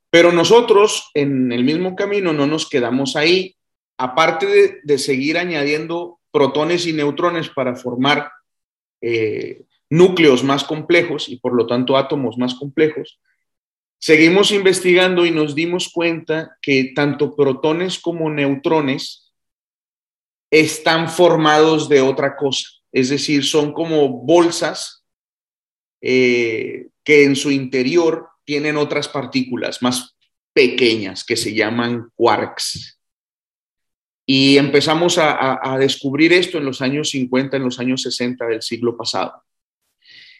[0.09, 3.55] Pero nosotros en el mismo camino no nos quedamos ahí.
[3.97, 8.29] Aparte de, seguir añadiendo protones y neutrones para formar
[9.01, 13.19] eh, núcleos más complejos y por lo tanto átomos más complejos,
[13.99, 19.33] seguimos investigando y nos dimos cuenta que tanto protones como neutrones
[20.51, 25.03] están formados de otra cosa, es decir, son como bolsas
[26.01, 30.15] eh, que en su interior tienen otras partículas más
[30.53, 32.99] pequeñas que se llaman quarks.
[34.25, 38.97] Y empezamos a, descubrir esto en los años 50, en los años 60 del siglo
[38.97, 39.43] pasado.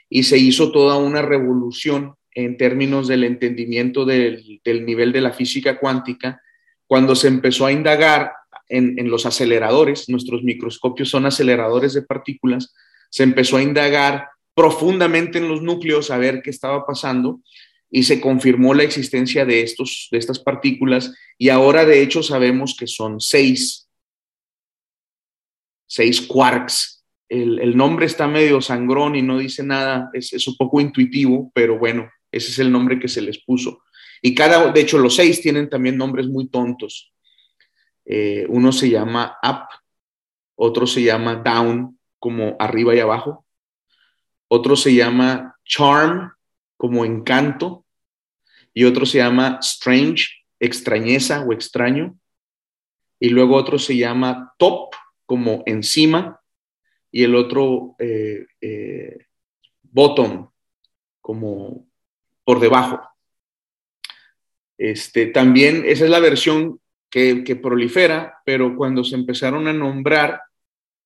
[0.09, 5.79] Y se hizo toda una revolución en términos del entendimiento del, nivel de la física
[5.79, 6.41] cuántica
[6.85, 8.31] cuando se empezó a indagar
[8.69, 12.75] en, en, los aceleradores, nuestros microscopios son aceleradores de partículas,
[13.09, 17.41] se empezó a indagar profundamente en los núcleos a ver qué estaba pasando
[17.89, 22.75] y se confirmó la existencia de, estos, de estas partículas y ahora de hecho sabemos
[22.77, 23.89] que son seis,
[25.87, 27.03] seis quarks.
[27.27, 32.09] El, nombre está medio sangrón y no dice nada, es, un poco intuitivo, pero bueno,
[32.35, 33.83] ese es el nombre que se les puso.
[34.21, 37.13] Y cada, de hecho, los seis tienen también nombres muy tontos.
[38.05, 39.67] Eh, uno se llama up,
[40.55, 43.45] otro se llama down, como arriba y abajo.
[44.47, 46.31] Otro se llama charm,
[46.77, 47.85] como encanto
[48.73, 50.27] y otro se llama Strange,
[50.59, 52.19] extrañeza o extraño,
[53.19, 54.93] y luego otro se llama Top,
[55.25, 56.41] como encima,
[57.09, 59.17] y el otro eh, eh,
[59.81, 60.49] Bottom,
[61.21, 61.87] como
[62.45, 63.01] por debajo.
[64.77, 66.79] Este, también esa es la versión
[67.09, 70.41] que, que prolifera, pero cuando se empezaron a nombrar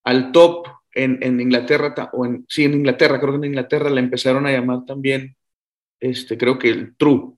[0.04, 4.46] al top en, Inglaterra, o en, sí, en Inglaterra, creo que en Inglaterra la empezaron
[4.46, 5.36] a llamar también,
[6.00, 7.34] este, creo que el True.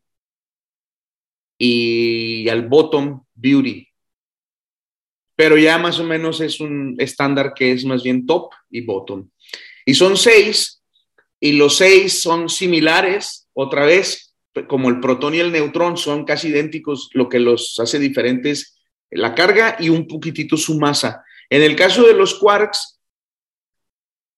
[1.58, 3.88] Y al Bottom Beauty.
[5.36, 9.30] Pero ya más o menos es un estándar que es más bien top y bottom.
[9.86, 10.84] Y son seis,
[11.40, 14.36] y los seis son similares, otra vez,
[14.68, 18.78] como el protón y el neutrón son casi idénticos, lo que los hace diferentes
[19.12, 21.24] la carga y un poquitito su masa.
[21.50, 23.00] En el caso de los quarks,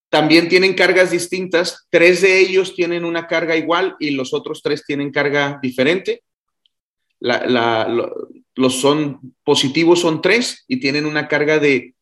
[0.10, 1.88] también tienen cargas distintas.
[1.89, 6.23] Tres de ellos tienen una carga igual y los otros tres tienen carga diferente.
[7.19, 11.95] los son positivos son tres y tienen una carga de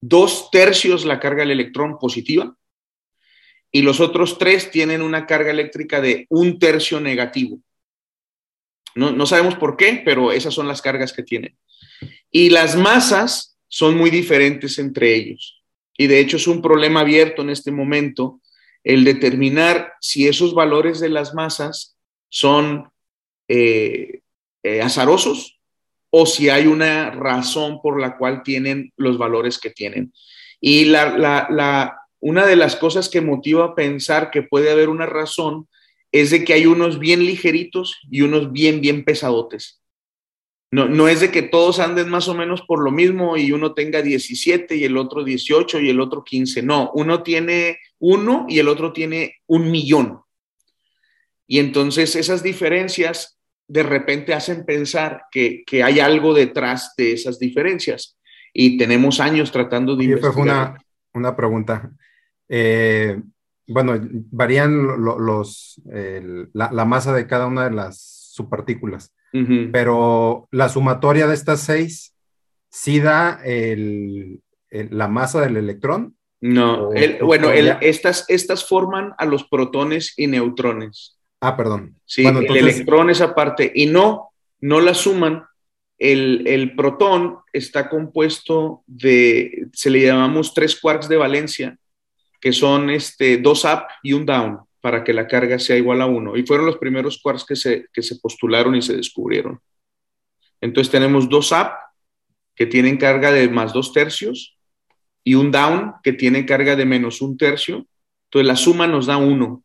[0.00, 2.54] dos tercios la carga del electrón positiva
[3.72, 7.58] y los otros tres tienen una carga eléctrica de un tercio negativo.
[8.94, 11.56] No, no sabemos por qué, pero esas son las cargas que tienen.
[12.30, 15.62] Y las masas son muy diferentes entre ellos.
[15.98, 18.40] Y de hecho es un problema abierto en este momento
[18.84, 21.96] el determinar si esos valores de las masas
[22.28, 22.88] son
[23.48, 24.20] eh,
[24.62, 25.58] eh, azarosos
[26.10, 30.12] o si hay una razón por la cual tienen los valores que tienen.
[30.60, 35.68] Y la, una de las cosas que motiva a pensar que puede haber una razón
[36.10, 39.80] es de que hay unos bien ligeritos y unos bien, bien pesadotes.
[40.72, 43.74] No, no es de que todos anden más o menos por lo mismo y uno
[43.74, 46.64] tenga 17 y el otro 18 y el otro 15.
[46.64, 50.22] No, uno tiene uno y el otro tiene un millón.
[51.46, 58.18] Y entonces esas diferencias de repente hacen pensar que, hay algo detrás de esas diferencias.
[58.52, 60.06] Y tenemos años tratando de...
[60.06, 60.36] investigar.
[60.42, 60.84] Una,
[61.14, 61.92] una pregunta.
[62.48, 63.20] Eh,
[63.66, 65.80] bueno, varían los,
[66.52, 67.98] la, la, masa de cada una de las
[68.32, 69.12] subpartículas.
[69.70, 72.14] Pero la sumatoria de estas seis
[72.70, 76.16] sí da la masa del electrón.
[76.40, 76.90] No,
[77.22, 81.18] bueno, estas, estas forman a los protones y neutrones.
[81.40, 81.96] Ah, perdón.
[82.04, 83.72] Sí, el electrón es aparte.
[83.74, 84.30] Y no,
[84.60, 85.44] no la suman.
[85.98, 91.78] El, el, protón está compuesto de, se le llamamos tres quarks de valencia,
[92.40, 96.06] que son este, dos up y un down para que la carga sea igual a
[96.06, 96.36] 1.
[96.36, 99.60] Y fueron los primeros quarks que se, que se postularon y se descubrieron.
[100.60, 101.70] Entonces tenemos dos up
[102.54, 104.56] que tienen carga de más dos tercios
[105.24, 107.86] y un down que tiene carga de menos un tercio.
[108.26, 109.62] Entonces la suma nos da 1.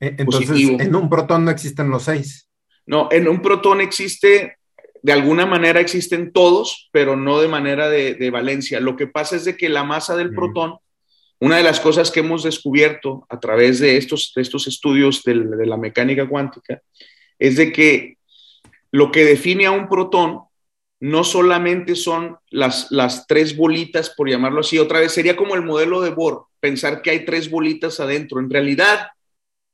[0.00, 2.48] E, entonces, en un protón no existen los seis.
[2.86, 4.58] No, en un protón existe,
[5.02, 8.80] de alguna manera existen todos, pero no de manera de, valencia.
[8.80, 10.34] Lo que pasa es de que la masa del mm.
[10.34, 10.78] protón
[11.40, 15.78] una de las cosas que hemos descubierto a través de estos, estos estudios de, la
[15.78, 16.82] mecánica cuántica
[17.38, 18.18] es de que
[18.92, 20.42] lo que define a un protón
[21.00, 25.62] no solamente son las, las tres bolitas, por llamarlo así, otra vez sería como el
[25.62, 28.38] modelo de Bohr, pensar que hay tres bolitas adentro.
[28.38, 29.08] En realidad,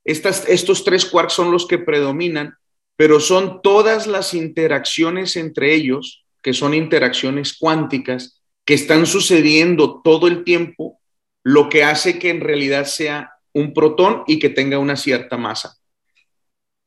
[0.04, 2.54] estas, estos tres quarks son los que predominan,
[2.94, 10.28] pero son todas las interacciones entre ellos, que son interacciones cuánticas, que están sucediendo todo
[10.28, 11.00] el tiempo
[11.46, 15.76] lo que hace que en realidad sea un protón y que tenga una cierta masa.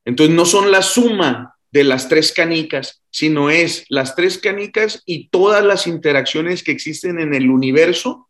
[0.04, 5.30] Entonces no son la suma de las tres canicas, sino es las tres canicas y
[5.30, 8.28] todas las interacciones que existen en el universo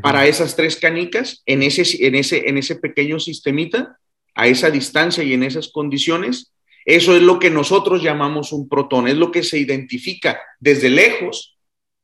[0.00, 3.98] para esas tres canicas en ese, en, ese, en ese pequeño sistemita,
[4.34, 6.54] a esa distancia y en esas condiciones.
[6.86, 11.58] Eso es lo que nosotros llamamos un protón, es lo que se identifica desde lejos,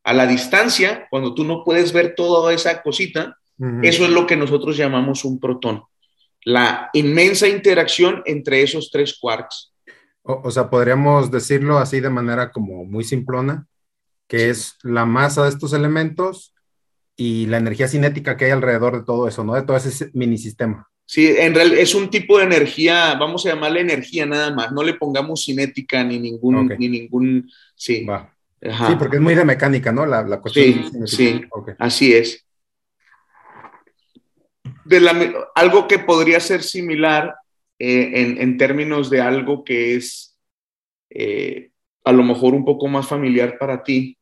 [0.04, 4.36] a la distancia, cuando tú no puedes ver toda esa cosita, eso es lo que
[4.36, 5.82] nosotros llamamos un protón,
[6.44, 9.72] la inmensa interacción entre esos tres quarks.
[10.22, 13.66] O, sea, podríamos decirlo así de manera como muy simplona,
[14.26, 16.52] que es la masa de estos elementos
[17.16, 19.54] y la energía cinética que hay alrededor de todo eso, ¿no?
[19.54, 20.88] De todo ese mini sistema.
[21.04, 24.82] Sí, en realidad es un tipo de energía, vamos a llamarle energía nada más, no
[24.82, 28.04] le pongamos cinética ni ningún, ni ningún, sí.
[28.60, 30.04] Sí, porque es muy de mecánica, ¿no?
[30.04, 30.90] La, la cuestión.
[31.06, 31.40] Sí, sí,
[31.78, 32.45] así es
[35.54, 37.34] algo que podría ser similar
[37.78, 40.38] eh, en, términos de algo que es
[41.10, 41.70] eh,
[42.04, 44.16] a lo mejor un poco más familiar para ti,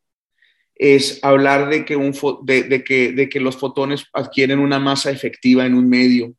[0.74, 2.12] es hablar de que, un
[2.42, 6.34] de, que, de que los fotones adquieren una masa efectiva en un medio.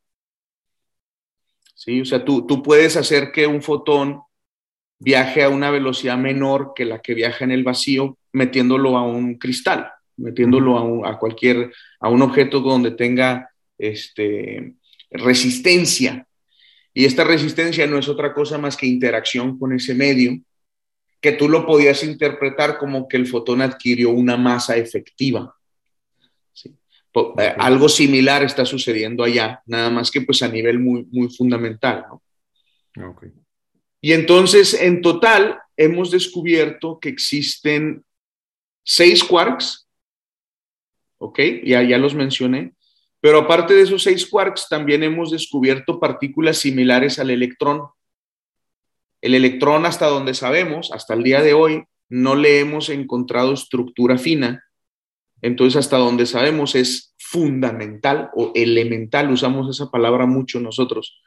[1.74, 2.02] ¿Sí?
[2.02, 4.22] O sea, tú, tú puedes hacer que un fotón
[5.00, 9.36] viaje a una velocidad menor que la que viaja en el vacío metiéndolo a un
[9.36, 14.76] cristal, metiéndolo a, a cualquier, a un objeto donde tenga este,
[15.12, 16.28] resistencia.
[16.94, 20.40] Y esta resistencia no es otra cosa más que interacción con ese medio,
[21.20, 25.56] que tú lo podías interpretar como que el fotón adquirió una masa efectiva.
[27.16, 32.06] Eh, algo similar está sucediendo allá, nada más que pues a nivel muy, muy fundamental,
[32.10, 32.22] ¿no?
[34.02, 38.04] Y entonces, en total, hemos descubierto que existen
[38.84, 39.88] seis quarks,
[41.18, 41.40] ¿ok?
[41.64, 42.74] Ya, ya los mencioné,
[43.26, 47.88] pero aparte de esos seis quarks, también hemos descubierto partículas similares al electrón.
[49.20, 54.20] El electrón, hasta donde sabemos, hasta el día de hoy, no le hemos encontrado estructura
[54.20, 54.64] fina.
[55.42, 61.20] Entonces, hasta donde sabemos, es fundamental o elemental, usamos esa palabra mucho nosotros.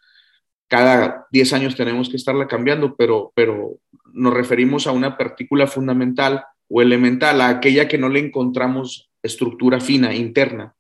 [0.69, 3.81] Cada 10 años tenemos que estarla cambiando, pero, pero
[4.13, 9.81] nos referimos a una partícula fundamental o elemental, a aquella que no le encontramos estructura
[9.81, 10.77] fina interna.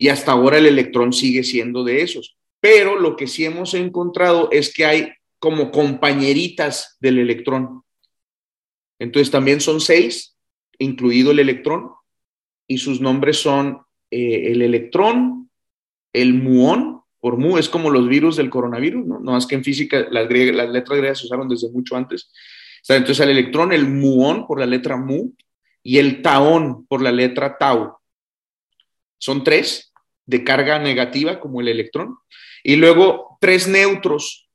[0.00, 2.38] Y hasta ahora el electrón sigue siendo de esos.
[2.58, 7.82] Pero lo que sí hemos encontrado es que hay como compañeritas del electrón.
[8.98, 10.38] Entonces también son seis,
[10.78, 11.90] incluido el electrón,
[12.66, 15.50] y sus nombres son eh, el electrón,
[16.14, 19.20] el muón, por mu es como los virus del coronavirus, ¿no?
[19.20, 22.32] No es que en física las, letras griegas se usaron desde mucho antes.
[22.88, 25.34] Entonces el electrón, el muón por la letra mu
[25.82, 27.98] y el taón por la letra tau.
[29.18, 29.89] Son tres
[30.30, 32.16] de carga negativa como el electrón.
[32.62, 34.48] Y luego tres neutros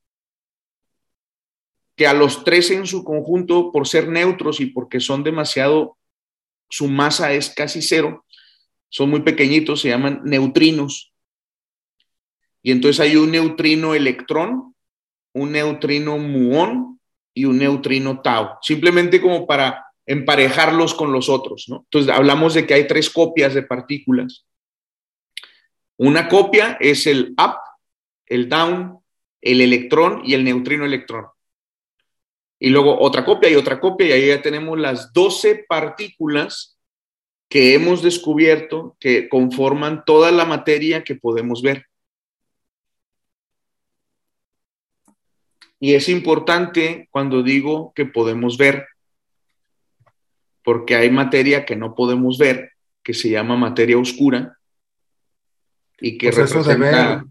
[1.94, 5.96] que a los tres en su conjunto, por ser neutros y porque son demasiado,
[6.68, 8.24] su masa es casi cero,
[8.88, 11.12] son muy pequeñitos, se llaman neutrinos.
[12.62, 14.74] Y entonces hay un neutrino electrón,
[15.32, 17.00] un neutrino muón
[17.34, 21.80] y un neutrino tau, simplemente como para emparejarlos con los otros, ¿no?
[21.84, 24.46] Entonces hablamos de que hay tres copias de partículas.
[25.98, 27.56] Una copia es el up,
[28.26, 28.98] el down,
[29.40, 31.26] el electrón y el neutrino electrón.
[32.58, 36.78] Y luego otra copia y otra copia, y ahí ya tenemos las 12 partículas
[37.48, 41.86] que hemos descubierto que conforman toda la materia que podemos ver.
[45.78, 48.86] Y es importante cuando digo que podemos ver,
[50.64, 52.72] porque hay materia que no podemos ver,
[53.02, 54.55] que se llama materia oscura,
[56.00, 57.24] y que pues representa...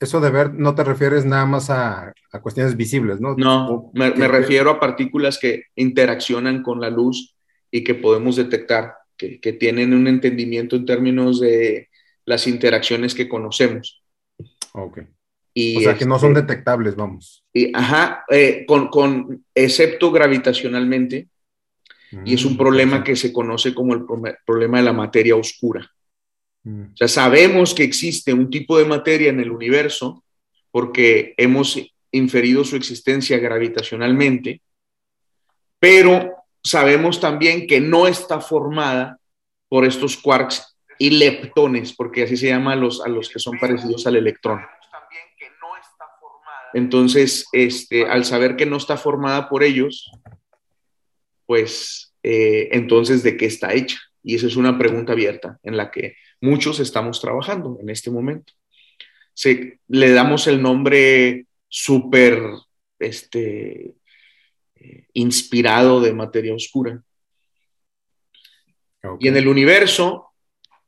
[0.00, 2.12] Eso de, ver, no te refieres nada más a,
[2.42, 3.36] cuestiones visibles, ¿no?
[3.36, 7.36] No, me, me refiero a partículas que interaccionan con la luz
[7.70, 11.88] y que podemos detectar que, tienen un entendimiento en términos de
[12.24, 14.02] las interacciones que conocemos.
[14.72, 15.00] Ok.
[15.54, 17.44] Y o sea, que no son este, detectables, vamos.
[17.52, 21.28] Y, ajá, eh, con, con, excepto gravitacionalmente,
[22.24, 24.04] y es un mm, problema que se conoce como el
[24.44, 25.90] problema de la materia oscura.
[26.64, 26.92] Mm.
[26.92, 30.24] O sea, sabemos que existe un tipo de materia en el universo
[30.70, 31.78] porque hemos
[32.10, 34.62] inferido su existencia gravitacionalmente,
[35.78, 39.18] pero sabemos también que no está formada
[39.68, 43.58] por estos quarks y leptones, porque así se llama a los, a los que son
[43.58, 44.60] parecidos al electrón.
[46.74, 50.10] Entonces, este, al saber que no está formada por ellos,
[51.46, 53.98] pues eh, entonces, ¿de qué está hecha?
[54.22, 58.52] Y esa es una pregunta abierta en la que muchos estamos trabajando en este momento.
[59.32, 62.42] Se, le damos el nombre súper
[62.98, 63.94] este,
[65.14, 67.02] inspirado de materia oscura.
[69.18, 70.28] Y en el universo,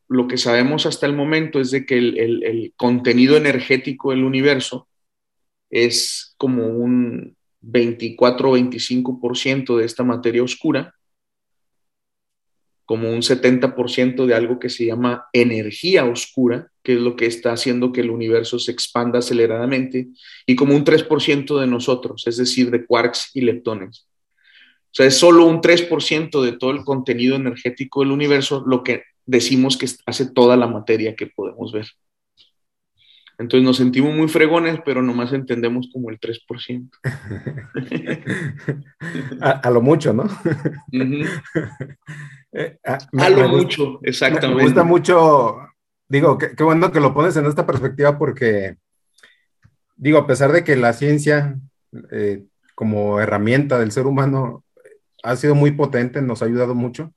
[0.08, 4.88] lo que sabemos hasta el momento es de que el, contenido energético del universo
[5.70, 10.94] es como un 24 o 25% de esta materia oscura,
[12.84, 17.52] como un 70% de algo que se llama energía oscura, que es lo que está
[17.52, 20.08] haciendo que el universo se expanda aceleradamente,
[20.46, 24.06] y como un 3% de nosotros, es decir, de quarks y leptones.
[24.94, 29.02] O sea, es solo un 3% de todo el contenido energético del universo lo que
[29.26, 31.86] decimos que hace toda la materia que podemos ver.
[33.38, 36.90] Entonces nos sentimos muy fregones, pero nomás entendemos como el 3%.
[39.40, 40.28] a, lo mucho, ¿no?
[42.56, 44.62] Eh, a, lo mucho, exactamente.
[44.62, 45.58] Me, gusta mucho,
[46.08, 48.76] digo, qué bueno que lo pones en esta perspectiva porque,
[49.96, 51.58] digo, a pesar de que la ciencia
[52.12, 52.44] eh,
[52.76, 54.64] como herramienta del ser humano
[55.24, 57.12] ha sido muy potente, nos ha ayudado mucho.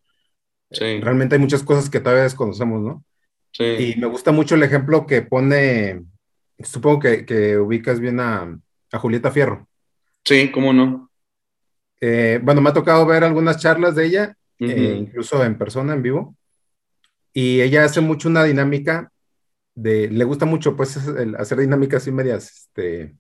[0.72, 1.00] Sí.
[1.02, 3.04] Realmente hay muchas cosas que todavía desconocemos, ¿no?
[3.52, 3.64] Sí.
[3.64, 6.04] Y me gusta mucho el ejemplo que pone,
[6.60, 8.60] supongo que, ubicas bien a,
[8.94, 9.68] Julieta Fierro.
[10.24, 11.12] Sí, cómo no.
[12.02, 16.04] Eh, bueno, me ha tocado ver algunas charlas de ella, eh, incluso en persona, en
[16.04, 16.36] vivo.
[17.34, 19.12] Y ella hace mucho una dinámica
[19.76, 20.98] de, le gusta mucho pues
[21.38, 23.16] hacer dinámicas así medias, este,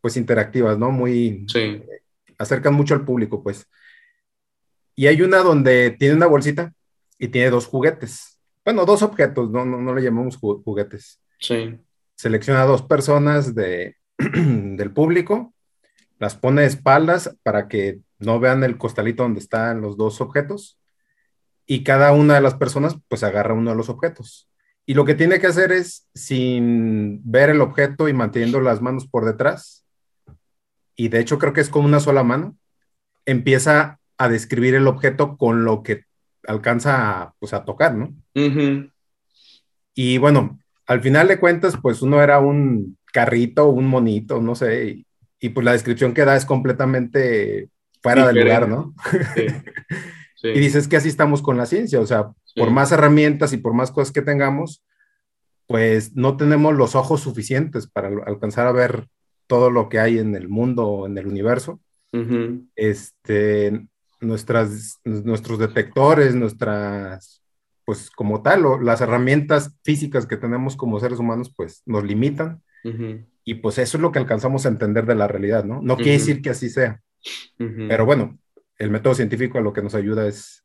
[0.00, 0.90] pues interactivas, ¿no?
[0.90, 1.82] Muy, sí.
[2.38, 3.68] acercan mucho al público, pues.
[4.96, 6.72] Y hay una donde tiene una bolsita
[7.18, 8.40] y tiene dos juguetes.
[8.64, 11.20] bueno, dos objetos, no, no, no le llamamos juguetes.
[11.38, 11.78] Sí.
[12.16, 15.54] Selecciona dos personas de, del público,
[16.18, 20.78] las pone de espaldas para que no vean el costalito donde están los dos objetos
[21.66, 24.48] y cada una de las personas pues agarra uno de los objetos.
[24.86, 29.08] Y lo que tiene que hacer es, sin ver el objeto y manteniendo las manos
[29.08, 29.84] por detrás,
[30.94, 32.56] y de hecho creo que es con una sola mano,
[33.24, 36.04] empieza a describir el objeto con lo que
[36.46, 38.14] alcanza a, pues, a tocar, ¿no?
[39.94, 45.04] Y bueno, al final de cuentas, pues uno era un carrito, un monito, no sé,
[45.40, 47.70] y, pues la descripción que da es completamente
[48.14, 48.94] fuera del lugar, ¿no?
[50.42, 53.72] Y dices que así estamos con la ciencia, o sea, por más herramientas y por
[53.72, 54.84] más cosas que tengamos,
[55.66, 59.08] pues no tenemos los ojos suficientes para alcanzar a ver
[59.46, 61.80] todo lo que hay en el mundo, en el universo.
[62.76, 63.86] Este,
[64.20, 67.42] nuestras, nuestros detectores, nuestras,
[67.84, 72.62] pues como tal, las herramientas físicas que tenemos como seres humanos, pues nos limitan.
[73.44, 75.80] Y pues eso es lo que alcanzamos a entender de la realidad, ¿no?
[75.82, 77.02] No quiere decir que así sea.
[77.56, 78.38] Pero bueno,
[78.78, 80.64] el método científico a lo que nos ayuda es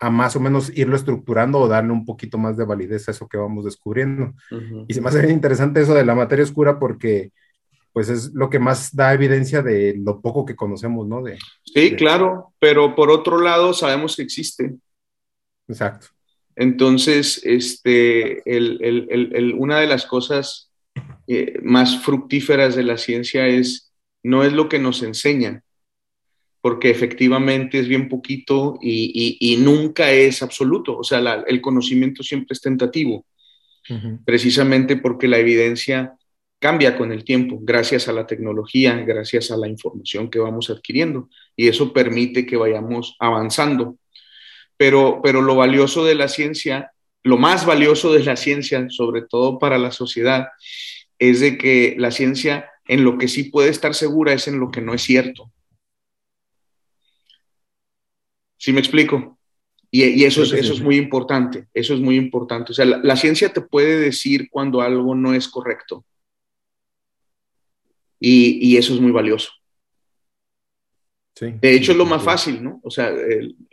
[0.00, 3.28] a más o menos irlo estructurando o darle un poquito más de validez a eso
[3.28, 4.34] que vamos descubriendo.
[4.86, 7.32] Y se me hace bien interesante eso de la materia oscura porque
[7.92, 11.22] pues es lo que más da evidencia de lo poco que conocemos, ¿no?
[11.22, 14.76] De, sí, claro, pero por otro lado sabemos que existe.
[15.66, 16.08] Exacto.
[16.54, 18.42] Entonces, este,
[19.56, 20.70] una de las cosas
[21.26, 25.62] eh, más fructíferas de la ciencia es, no es lo que nos enseña,
[26.60, 32.60] porque efectivamente es bien poquito y, nunca es absoluto, o sea, el conocimiento siempre es
[32.60, 33.24] tentativo,
[34.24, 36.14] precisamente porque la evidencia
[36.58, 41.28] cambia con el tiempo, gracias a la tecnología, gracias a la información que vamos adquiriendo,
[41.56, 43.96] y eso permite que vayamos avanzando.
[44.76, 46.92] Pero, pero lo valioso de la ciencia,
[47.22, 50.48] lo más valioso de la ciencia, sobre todo para la sociedad,
[51.18, 54.70] es de que la ciencia en lo que sí puede estar segura es en lo
[54.70, 55.50] que no es cierto.
[58.58, 59.38] ¿Sí me explico?
[59.90, 62.72] Y, eso, es, eso es muy importante, eso es muy importante.
[62.72, 66.04] O sea, la ciencia te puede decir cuando algo no es correcto
[68.20, 69.50] y, eso es muy valioso.
[71.40, 72.80] de hecho, es lo más fácil, ¿no?
[72.82, 73.14] O sea,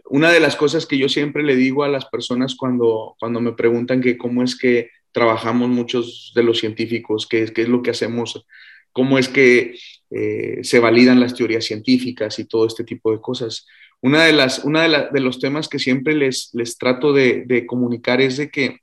[0.06, 3.54] una de las cosas que yo siempre le digo a las personas cuando, cuando me
[3.54, 7.92] preguntan que cómo es que trabajamos muchos de los científicos, qué, qué es lo que
[7.92, 8.46] hacemos,
[8.92, 9.76] cómo es que
[10.12, 13.66] eh, se validan las teorías científicas y todo este tipo de cosas.
[14.06, 18.38] Una de, las, una de, los temas que siempre les, les trato de, comunicar es
[18.38, 18.82] de que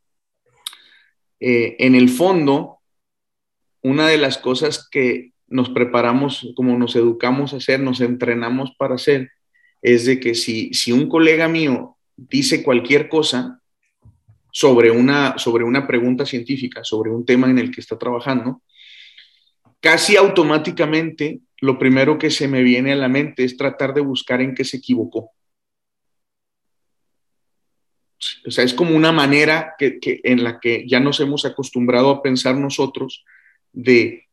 [1.39, 2.79] eh, en el fondo,
[3.83, 8.97] una de las cosas que nos preparamos, como nos educamos a hacer, nos entrenamos para
[8.97, 9.31] hacer,
[9.81, 13.61] es de que si, si un colega mío dice cualquier cosa
[14.51, 18.61] sobre una, sobre una pregunta científica, sobre un tema en el que está trabajando,
[19.81, 24.41] casi automáticamente lo primero que se me viene a la mente es tratar de buscar
[24.41, 25.31] en qué se equivocó.
[28.47, 32.21] O sea, es como una manera que, en la que ya nos hemos acostumbrado a
[32.21, 33.25] pensar nosotros
[33.73, 34.29] de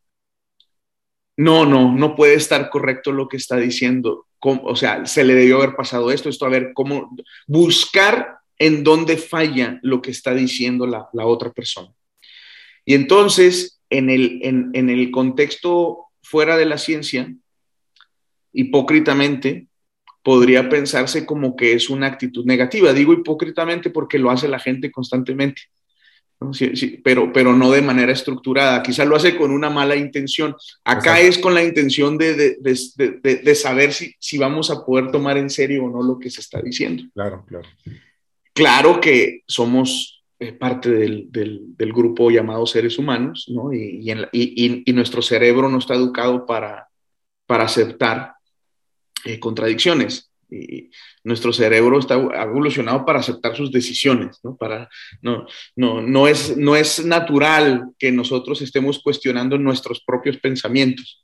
[1.38, 4.26] no, no, no puede estar correcto lo que está diciendo.
[4.42, 7.16] o sea, se le debió haber pasado esto, esto, a ver, cómo
[7.46, 11.94] buscar en dónde falla lo que está diciendo la, otra persona.
[12.86, 17.34] Y entonces, en el, en, el contexto fuera de la ciencia,
[18.54, 19.68] hipócritamente,
[20.22, 22.94] podría pensarse como que es una actitud negativa.
[22.94, 25.64] Digo hipócritamente porque lo hace la gente constantemente.
[26.54, 28.84] Sí, sí, pero, pero no de manera estructurada.
[28.84, 30.56] Quizá lo hace con una mala intención.
[30.84, 35.12] Acá es con la intención de, de, de, de, saber si, si vamos a poder
[35.12, 37.04] tomar en serio o no lo que se está diciendo.
[37.14, 37.68] Claro, claro.
[38.54, 43.74] Claro que somos eh, parte del, del, grupo llamado seres humanos, ¿no?
[43.74, 46.88] Y, y, nuestro cerebro no está educado para,
[47.46, 48.36] para aceptar
[49.26, 50.90] eh, contradicciones y
[51.26, 54.56] nuestro cerebro está evolucionado para aceptar sus decisiones, ¿no?
[54.56, 54.90] Para,
[55.22, 61.22] no, no, no, es, no es natural que nosotros estemos cuestionando nuestros propios pensamientos,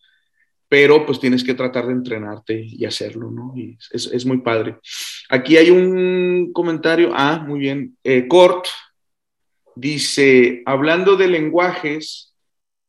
[0.68, 3.54] pero pues tienes que tratar de entrenarte y hacerlo, ¿no?
[3.56, 4.76] Y es, es muy padre.
[5.30, 8.66] Aquí hay un comentario, ah, muy bien, eh, Cort
[9.76, 12.36] dice, hablando de lenguajes,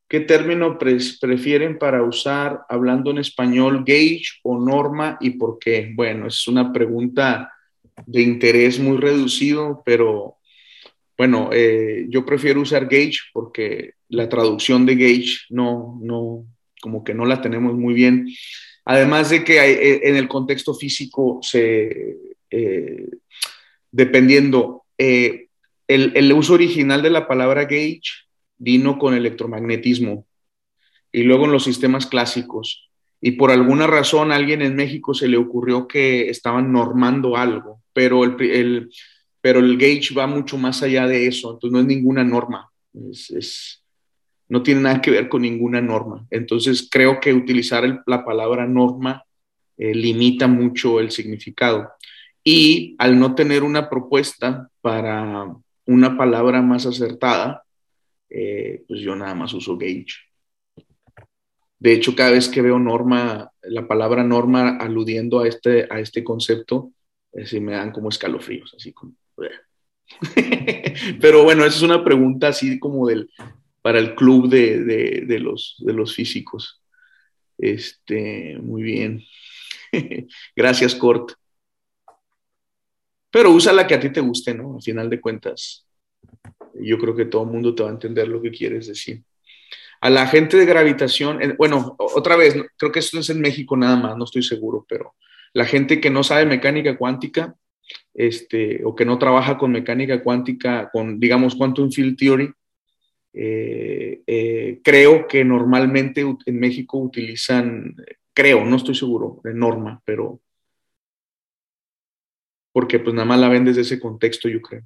[0.09, 5.91] ¿Qué término prefieren para usar hablando en español, gauge o norma y por qué?
[5.97, 7.53] Bueno, es una pregunta
[8.07, 10.37] de interés muy reducido, pero
[11.19, 16.47] bueno, eh, yo prefiero usar gauge porque la traducción de gauge no, no,
[16.81, 18.29] como que no la tenemos muy bien.
[18.85, 22.17] Además de que eh, en el contexto físico se,
[22.49, 23.09] eh,
[23.91, 24.85] dependiendo,
[25.89, 28.27] el, uso original de la palabra gauge
[28.59, 30.27] vino con electromagnetismo
[31.13, 32.91] y luego en los sistemas clásicos.
[33.21, 37.83] Y por alguna razón a alguien en México se le ocurrió que estaban normando algo,
[37.93, 38.91] pero el,
[39.41, 42.71] pero el gauge va mucho más allá de eso, entonces no es ninguna norma,
[43.11, 43.83] es,
[44.49, 46.27] no tiene nada que ver con ninguna norma.
[46.31, 49.25] Entonces creo que utilizar la palabra norma
[49.77, 51.89] eh, limita mucho el significado.
[52.45, 55.47] Y al no tener una propuesta para
[55.87, 57.65] una palabra más acertada,
[58.29, 60.27] eh, pues yo nada más uso gauge.
[61.79, 66.25] De hecho, cada vez que veo norma, la palabra norma aludiendo a este, a este
[66.25, 66.93] concepto,
[67.33, 69.15] eh, me dan como escalofríos, así como...
[71.21, 73.31] Pero bueno, esa es una pregunta así como del,
[73.83, 76.83] para el club de, los, de los físicos.
[77.59, 79.23] Este, muy bien.
[80.57, 81.33] Gracias, Cort.
[83.37, 84.77] Pero usa la que a ti te guste, ¿no?
[84.77, 85.87] Al final de cuentas,
[86.73, 89.25] yo creo que todo el mundo te va a entender lo que quieres decir.
[90.01, 93.97] A la gente de gravitación, bueno, otra vez, creo que esto es en México nada
[93.97, 95.17] más, no estoy seguro, pero
[95.53, 97.55] la gente que no sabe mecánica cuántica,
[98.15, 102.51] este, o que no trabaja con mecánica cuántica, con, digamos, quantum field theory,
[103.35, 107.97] eh, eh, creo que normalmente en México utilizan,
[108.33, 110.41] creo, no estoy seguro, de norma, pero
[112.77, 114.83] porque pues nada más la ven desde ese contexto, yo creo.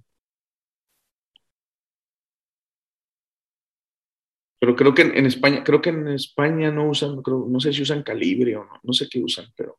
[4.60, 8.04] Pero creo que en, España, creo que en España no usan, no sé si usan
[8.04, 9.76] calibre o no, no sé qué usan, pero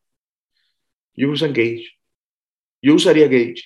[1.14, 1.88] yo usan gauge.
[2.82, 3.62] Yo usaría gauge.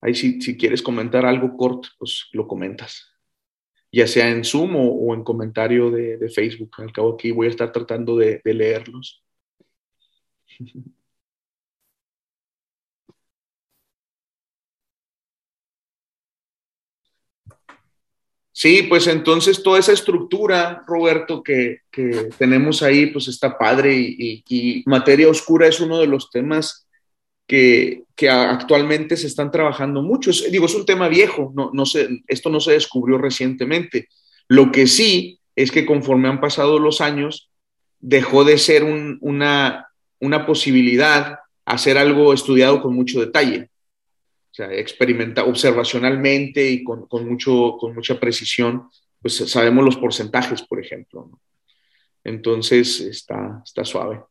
[0.00, 3.12] Ahí si, si quieres comentar algo corto, pues lo comentas.
[3.92, 6.70] Ya sea en Zoom o, en comentario de, Facebook.
[6.78, 9.22] Al cabo aquí voy a estar tratando de, de leerlos.
[18.60, 21.78] Sí, pues entonces toda esa estructura, Roberto, que,
[22.36, 26.86] tenemos ahí, pues está padre y, materia oscura es uno de los temas
[27.46, 30.30] que, actualmente se están trabajando mucho.
[30.50, 31.84] digo, es un tema viejo, no, no
[32.28, 34.08] esto no se descubrió recientemente.
[34.46, 37.48] Lo que sí es que conforme han pasado los años,
[37.98, 39.88] dejó de ser una,
[40.18, 43.70] una posibilidad hacer algo estudiado con mucho detalle
[44.60, 48.88] sea, experimenta observacionalmente y con, mucho, con mucha precisión,
[49.20, 51.30] pues sabemos los porcentajes, por ejemplo.
[52.24, 54.22] Entonces, está, está suave.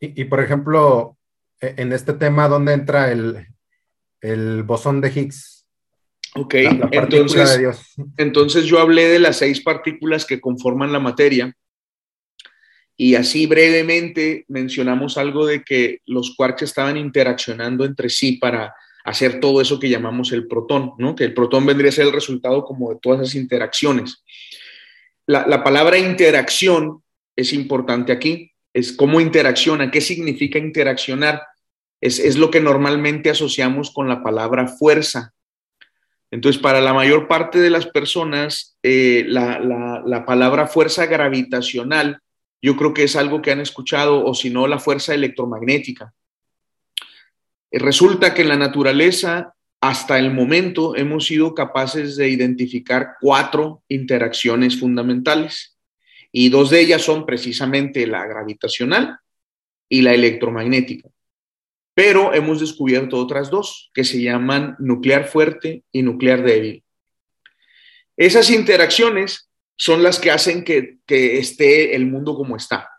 [0.00, 1.18] Y, por ejemplo,
[1.60, 3.46] e, en este tema, ¿dónde entra el,
[4.20, 5.66] el bosón de Higgs?
[6.36, 6.54] Ok,
[6.92, 11.52] entonces, entonces yo hablé de las seis partículas que conforman la materia
[13.02, 18.74] y así brevemente mencionamos algo de que los quarks estaban interaccionando entre sí para
[19.06, 21.14] hacer todo eso que llamamos el protón, ¿no?
[21.14, 24.22] Que el protón vendría a ser el resultado como de todas esas interacciones.
[25.24, 27.02] La, palabra interacción
[27.34, 31.40] es importante aquí, es cómo interacciona, qué significa interaccionar.
[32.02, 35.32] Es, lo que normalmente asociamos con la palabra fuerza.
[36.30, 42.20] Entonces, para la mayor parte de las personas, eh, la palabra fuerza gravitacional
[42.62, 46.14] yo creo que es algo que han escuchado, o si no, la fuerza electromagnética.
[47.72, 54.78] Resulta que en la naturaleza, hasta el momento, hemos sido capaces de identificar cuatro interacciones
[54.78, 55.78] fundamentales,
[56.32, 59.18] y dos de ellas son precisamente la gravitacional
[59.88, 61.08] y la electromagnética.
[61.94, 66.84] Pero hemos descubierto otras dos, que se llaman nuclear fuerte y nuclear débil.
[68.16, 69.49] Esas interacciones
[69.80, 72.90] son las que hacen que, esté el mundo como está.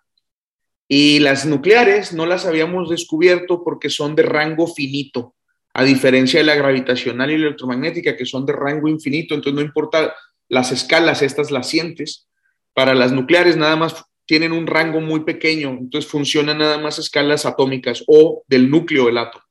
[0.87, 5.35] Y las nucleares no las habíamos descubierto porque son de rango finito,
[5.75, 9.35] a diferencia de la gravitacional y electromagnética, que son de rango infinito.
[9.35, 10.15] Entonces no importa
[10.49, 12.27] las escalas, estas las sientes.
[12.73, 17.45] Para las nucleares nada más tienen un rango muy pequeño, entonces funcionan nada más escalas
[17.45, 19.45] atómicas o del núcleo del átomo.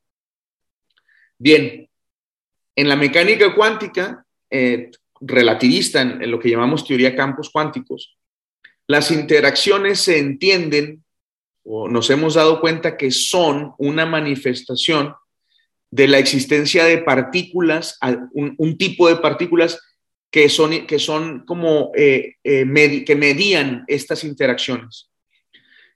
[1.38, 1.88] Bien,
[2.74, 8.16] en la mecánica cuántica eh, relativista en, lo que llamamos teoría de campos cuánticos,
[8.86, 11.04] las interacciones se entienden
[11.62, 15.14] o nos hemos dado cuenta que son una manifestación
[15.90, 17.98] de la existencia de partículas,
[18.32, 19.80] un, tipo de partículas
[20.30, 25.10] que son, que son como eh, eh, que medían estas interacciones.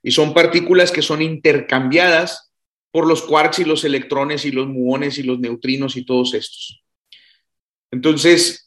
[0.03, 2.51] Y son partículas que son intercambiadas
[2.91, 6.83] por los quarks y los electrones y los muones y los neutrinos y todos estos.
[7.91, 8.64] Entonces,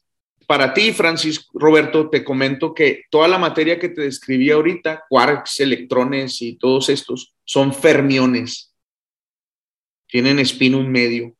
[0.48, 5.60] para ti, Francis Roberto, te comento que toda la materia que te describí ahorita, quarks,
[5.60, 8.74] electrones y todos estos, son fermiones.
[10.06, 11.36] Tienen spin un medio.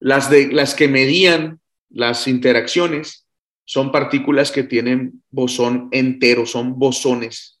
[0.00, 3.26] Las, de, las que medían las interacciones
[3.64, 7.58] son partículas que tienen bosón entero, son bosones.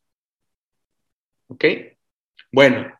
[1.46, 1.64] ¿Ok?
[2.50, 2.92] Bueno,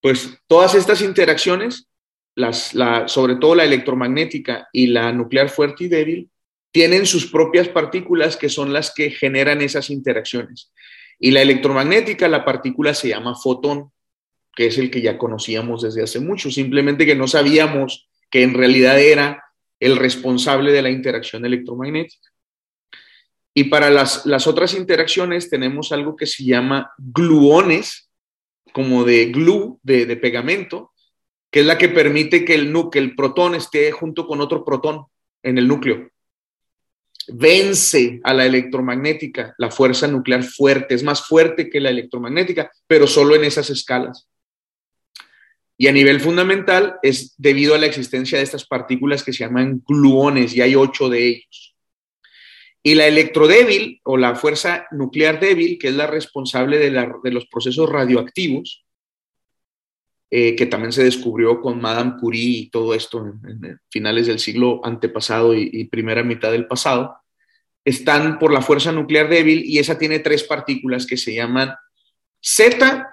[0.00, 1.86] pues todas estas interacciones,
[2.34, 6.30] las, la, sobre todo la electromagnética y la nuclear fuerte y débil,
[6.76, 10.74] tienen sus propias partículas que son las que generan esas interacciones.
[11.18, 13.92] Y la electromagnética, la partícula se llama fotón,
[14.54, 18.52] que es el que ya conocíamos desde hace mucho, simplemente que no sabíamos que en
[18.52, 19.42] realidad era
[19.80, 22.28] el responsable de la interacción electromagnética.
[23.54, 28.10] Y para las, las otras interacciones tenemos algo que se llama gluones,
[28.74, 30.92] como de glue, de, de pegamento,
[31.50, 35.06] que es la que permite que el, que el protón esté junto con otro protón
[35.42, 36.10] en el núcleo.
[37.28, 43.06] Vence a la electromagnética, la fuerza nuclear fuerte, es más fuerte que la electromagnética, pero
[43.06, 44.28] solo en esas escalas.
[45.78, 49.82] Y a nivel fundamental es debido a la existencia de estas partículas que se llaman
[49.86, 51.76] gluones, y hay ocho de ellos.
[52.82, 56.90] Y la electrodébil o la fuerza nuclear débil, que es la responsable de,
[57.32, 58.85] los procesos radioactivos,
[60.28, 64.80] eh, que también se descubrió con Madame Curie y todo esto en, finales del siglo
[64.82, 67.16] antepasado y, primera mitad del pasado,
[67.84, 71.76] están por la fuerza nuclear débil y esa tiene tres partículas que se llaman
[72.40, 73.08] Z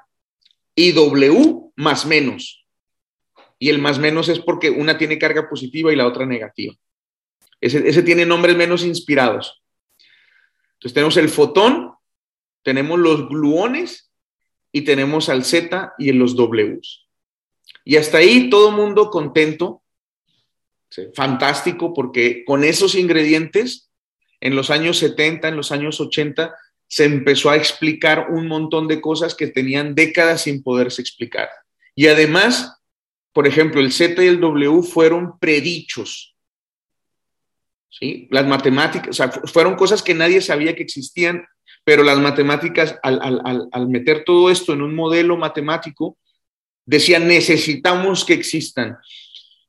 [0.73, 2.65] y W más menos.
[3.59, 6.73] Y el más menos es porque una tiene carga positiva y la otra negativa.
[7.61, 9.63] Ese, ese tiene nombres menos inspirados.
[10.73, 11.93] Entonces tenemos el fotón,
[12.63, 14.11] tenemos los gluones
[14.71, 17.02] y tenemos al Z y en los Ws.
[17.83, 19.83] Y hasta ahí todo mundo contento,
[21.15, 23.91] fantástico, porque con esos ingredientes,
[24.39, 26.55] en los años 70, en los años 80,
[26.87, 31.49] se empezó a explicar un montón de cosas que tenían décadas sin poderse explicar.
[31.95, 32.79] Y además,
[33.31, 36.33] por ejemplo, el Z y el W fueron predichos
[37.99, 38.27] ¿sí?
[38.31, 41.45] Las matemáticas, o sea, fueron cosas que nadie sabía que existían,
[41.83, 46.17] pero las matemáticas, al, meter todo esto en un modelo matemático,
[46.85, 48.97] decían, necesitamos que existan.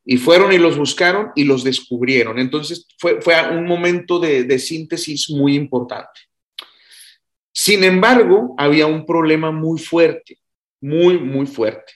[0.05, 2.39] Y fueron y los buscaron y los descubrieron.
[2.39, 6.21] Entonces fue, fue un momento de, de síntesis muy importante.
[7.53, 10.39] Sin embargo, había un problema muy fuerte,
[10.81, 11.95] muy, muy fuerte.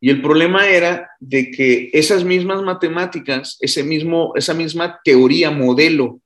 [0.00, 6.20] Y el problema era de que esas mismas matemáticas, ese mismo, esa misma teoría, modelo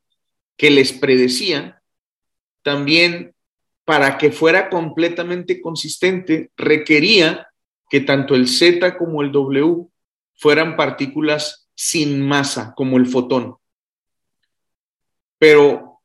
[0.56, 1.82] que les predecía,
[2.62, 3.34] también
[3.84, 7.48] para que fuera completamente consistente, requería
[7.88, 9.86] que tanto el Z como el W
[10.34, 13.56] fueran partículas sin masa, como el fotón.
[15.38, 16.00] Pero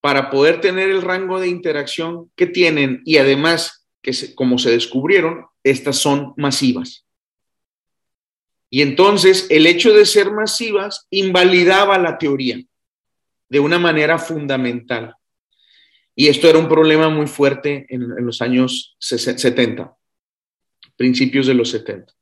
[0.00, 5.46] para poder tener el rango de interacción que tienen y además que como se descubrieron,
[5.62, 7.04] estas son masivas.
[8.70, 12.62] Y entonces el hecho de ser masivas invalidaba la teoría
[13.48, 15.14] de una manera fundamental.
[16.14, 19.96] Y esto era un problema muy fuerte en, los años 70,
[21.00, 22.12] principios de los 70.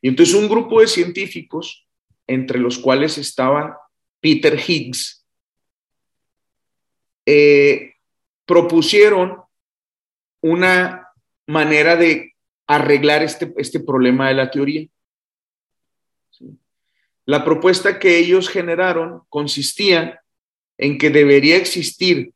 [0.00, 1.84] Y entonces un grupo de científicos,
[2.28, 3.76] entre los cuales estaba
[4.20, 5.26] Peter Higgs,
[7.26, 7.94] eh,
[8.44, 9.42] propusieron
[10.40, 11.08] una
[11.48, 12.36] manera de
[12.68, 14.86] arreglar este, este problema de la teoría.
[17.26, 20.22] La propuesta que ellos generaron consistía
[20.78, 22.32] en que debería existir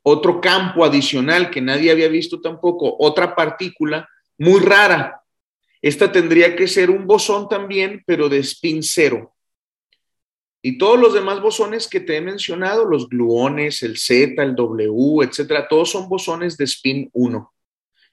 [0.00, 4.08] otro campo adicional que nadie había visto tampoco, otra partícula
[4.38, 5.17] muy rara.
[5.80, 9.34] Esta tendría que ser un bosón también, pero de spin cero.
[10.60, 15.24] Y todos los demás bosones que te he mencionado, los gluones, el Z, el W,
[15.24, 17.52] etcétera, todos son bosones de spin 1.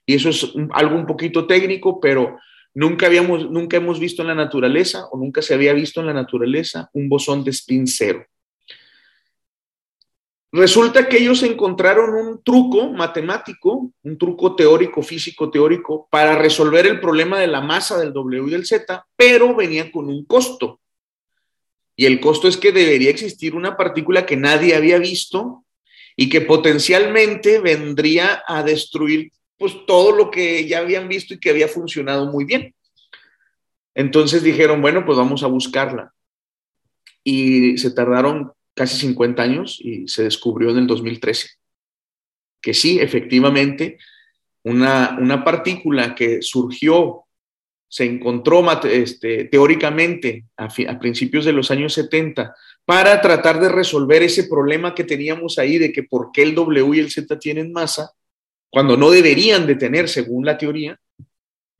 [0.06, 2.38] Y eso es algo un poquito técnico, pero
[2.72, 6.12] nunca, habíamos, nunca hemos visto en la naturaleza o nunca se había visto en la
[6.12, 8.24] naturaleza un bosón de spin cero.
[10.52, 17.00] Resulta que ellos encontraron un truco matemático, un truco teórico, físico teórico, para resolver el
[17.00, 20.80] problema de la masa del W y del Z, pero venía con un costo.
[21.96, 25.64] Y el costo es que debería existir una partícula que nadie había visto
[26.14, 31.50] y que potencialmente vendría a destruir pues todo lo que ya habían visto y que
[31.50, 32.74] había funcionado muy bien.
[33.94, 36.12] Entonces dijeron, bueno, pues vamos a buscarla.
[37.24, 41.48] Y se tardaron casi 50 años y se descubrió en el 2013
[42.66, 43.96] que sí, efectivamente,
[44.64, 47.22] una, una partícula que surgió,
[47.88, 54.24] se encontró este, teóricamente a, a principios de los años 70 para tratar de resolver
[54.24, 57.70] ese problema que teníamos ahí de que por qué el W y el Z tienen
[57.70, 58.10] masa,
[58.68, 60.98] cuando no deberían de tener según la teoría,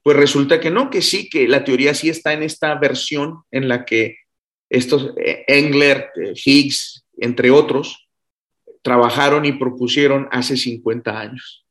[0.04, 3.66] Pues resulta que no, que sí, que la teoría sí está en esta versión en
[3.66, 4.18] la que
[4.68, 8.08] estos eh, Engler, eh, Higgs, entre otros,
[8.82, 11.64] trabajaron y propusieron hace 50 años.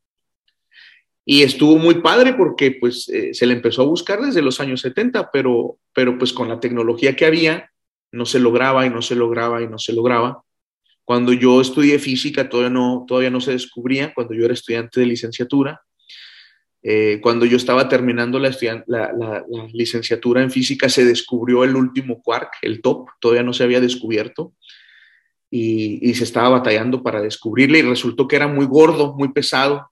[1.26, 4.82] Y estuvo muy padre porque pues eh, se le empezó a buscar desde los años
[4.82, 7.72] 70, pero, pero pues con la tecnología que había
[8.12, 10.44] no se lograba y no se lograba y no se lograba.
[11.04, 15.08] Cuando yo estudié física todavía no, todavía no se descubría, cuando yo era estudiante de
[15.08, 15.82] licenciatura.
[16.88, 18.56] Eh, cuando yo estaba terminando la,
[19.74, 24.54] licenciatura en física se descubrió el último quark, el top, todavía no se había descubierto.
[25.50, 29.90] Y, y, se estaba batallando para descubrirle y resultó que era muy gordo, muy pesado.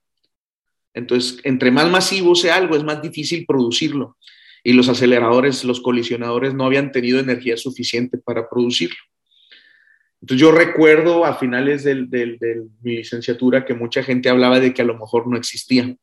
[0.93, 4.15] Entonces, entre más masivo sea algo, es más difícil producirlo.
[4.63, 8.97] Y los aceleradores, los colisionadores no habían tenido energía suficiente para producirlo.
[10.21, 14.85] Entonces yo recuerdo a finales de mi licenciatura que mucha gente hablaba de que a
[14.85, 15.95] lo mejor no existía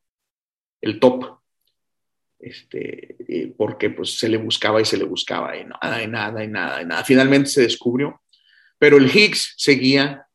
[0.81, 1.39] el top,
[2.39, 6.49] este, porque pues se le buscaba y se le buscaba y nada, y nada, y
[6.49, 7.05] nada, y nada.
[7.05, 8.21] Finalmente se descubrió,
[8.79, 10.27] pero el Higgs seguía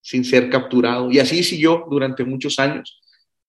[0.00, 3.00] sin ser capturado y así siguió durante muchos años.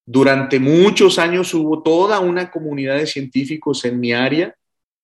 [0.05, 4.55] Durante muchos años hubo toda una comunidad de científicos en mi área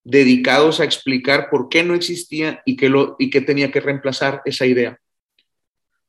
[0.03, 4.41] dedicados a explicar por qué no existía y qué, lo, y qué tenía que reemplazar
[4.45, 4.99] esa idea.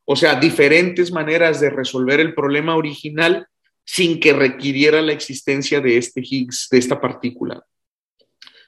[0.05, 3.47] O sea, diferentes maneras de resolver el problema original
[3.85, 7.65] sin que requiriera la existencia de este Higgs, de esta partícula.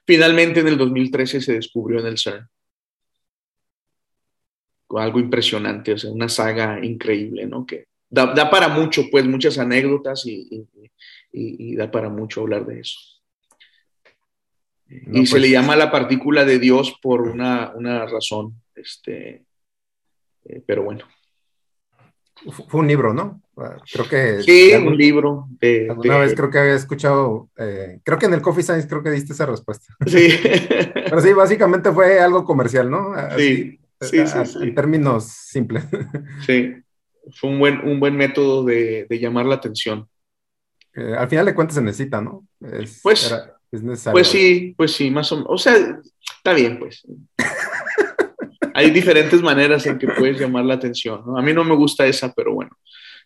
[0.06, 2.46] Finalmente, en el 2013 se descubrió en el CERN.
[4.90, 7.66] Algo impresionante, o sea, una saga increíble, ¿no?
[7.66, 10.68] Que da, para mucho, pues, muchas anécdotas y,
[11.32, 13.14] y da para mucho hablar de eso
[14.88, 15.50] y se le pues.
[15.50, 18.62] llama la partícula de Dios por una, una razón.
[18.74, 19.44] Este,
[20.44, 21.06] eh, pero bueno.
[22.68, 23.40] Fue un libro, ¿no?
[23.92, 24.42] Creo que.
[24.42, 25.46] Sí, un libro.
[25.60, 29.02] De, alguna vez creo que había escuchado, eh, creo que en el Coffee Science creo
[29.02, 29.94] que diste esa respuesta.
[30.06, 30.28] Sí.
[30.94, 33.14] Pero sí, básicamente fue algo comercial, ¿no?
[33.36, 35.84] sí, sí, sí, En términos simples.
[36.46, 36.74] Sí,
[37.32, 40.08] fue un buen, un buen método de, de llamar la atención.
[40.94, 42.46] Eh, al final de cuentas se necesita, ¿no?
[42.60, 43.00] pues,
[44.12, 45.50] pues sí, pues sí, más o menos.
[45.50, 45.74] O sea,
[46.36, 47.06] está bien, pues.
[48.72, 51.22] Hay diferentes maneras en que puedes llamar la atención.
[51.26, 51.36] ¿no?
[51.36, 52.70] A mí no me gusta esa, pero bueno.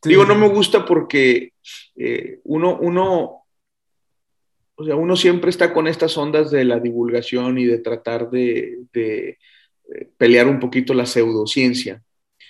[0.03, 1.53] Digo, no me gusta porque
[1.97, 3.45] eh, uno, uno,
[4.77, 8.79] o sea, uno siempre está con estas ondas de la divulgación y de tratar de,
[8.93, 9.39] de
[9.95, 12.03] eh, pelear un poquito la pseudociencia.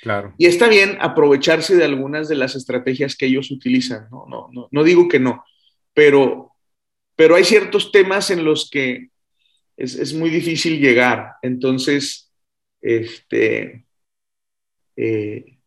[0.02, 0.34] Claro.
[0.38, 4.68] Y está bien aprovecharse de algunas de las estrategias que ellos utilizan, no, no, no,
[4.70, 5.44] no digo que no,
[5.92, 6.52] pero,
[7.16, 9.08] pero hay ciertos temas en los que
[9.78, 11.34] es, muy difícil llegar.
[11.42, 12.27] Entonces,
[12.80, 13.86] este,
[14.96, 15.58] eh,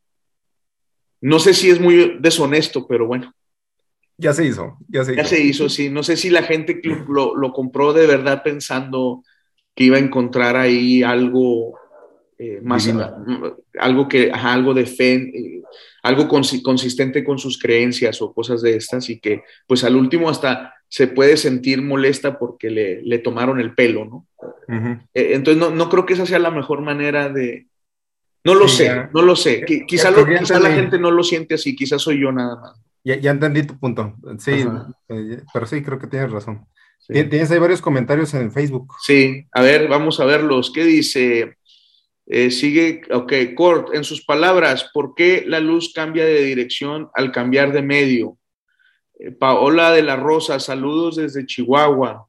[1.22, 3.34] no sé si es muy deshonesto, pero bueno.
[4.18, 5.22] Ya se hizo, ya se hizo.
[5.22, 5.90] Ya se hizo, sí.
[5.90, 9.24] No sé si la gente lo, lo compró de verdad pensando
[9.76, 11.80] que iba a encontrar ahí algo
[12.44, 12.92] eh, más
[13.78, 15.62] algo que algo de fe, eh,
[16.02, 20.74] algo consistente con sus creencias o cosas de estas y que pues al último hasta
[20.88, 24.28] se puede sentir molesta porque le, le tomaron el pelo, ¿no?
[24.68, 27.68] Eh, entonces no, no, creo que esa sea la mejor manera de...
[28.44, 29.64] No lo sé, no lo sé.
[29.88, 32.82] quizá, la gente no lo siente así, quizás soy yo nada más.
[33.04, 34.16] Ya, ya entendí tu punto.
[34.40, 34.66] Sí,
[35.54, 36.66] pero sí, creo que tienes razón.
[37.08, 38.94] Tienes ahí varios comentarios en Facebook.
[39.02, 40.72] Sí, a ver, vamos a verlos.
[40.74, 41.58] ¿Qué dice?
[42.26, 47.32] Eh, sigue, ok, Cort, en sus palabras, ¿por qué la luz cambia de dirección al
[47.32, 48.38] cambiar de medio?
[49.20, 52.28] Eh, Paola de la Rosa, saludos desde Chihuahua.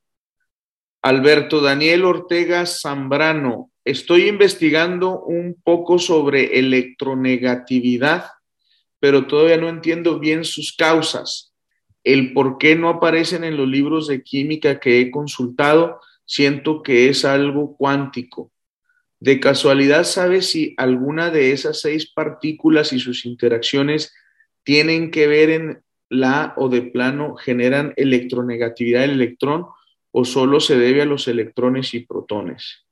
[1.04, 8.26] Alberto Daniel Ortega Zambrano, estoy investigando un poco sobre electronegatividad,
[9.00, 11.52] pero todavía no entiendo bien sus causas.
[12.04, 17.08] El por qué no aparecen en los libros de química que he consultado, siento que
[17.08, 18.52] es algo cuántico.
[19.18, 24.14] ¿De casualidad sabes si alguna de esas seis partículas y sus interacciones
[24.62, 29.66] tienen que ver en la o de plano generan electronegatividad del electrón
[30.12, 32.84] o solo se debe a los electrones y protones?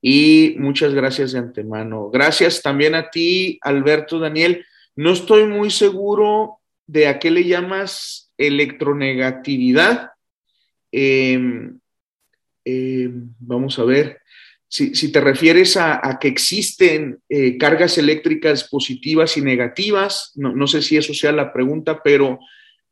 [0.00, 2.08] Y muchas gracias de antemano.
[2.10, 4.64] Gracias también a ti, Alberto Daniel.
[4.94, 10.12] No estoy muy seguro de a qué le llamas electronegatividad.
[10.92, 11.78] Em,
[12.64, 14.20] em, vamos a ver
[14.68, 20.96] si, te refieres a, que existen eh, cargas eléctricas positivas y negativas, no, sé si
[20.96, 22.38] eso sea la pregunta, pero,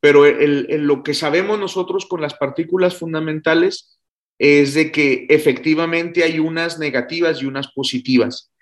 [0.06, 3.98] pero lo que sabemos nosotros con las partículas fundamentales
[4.38, 8.52] es de que efectivamente hay unas negativas y unas positivas.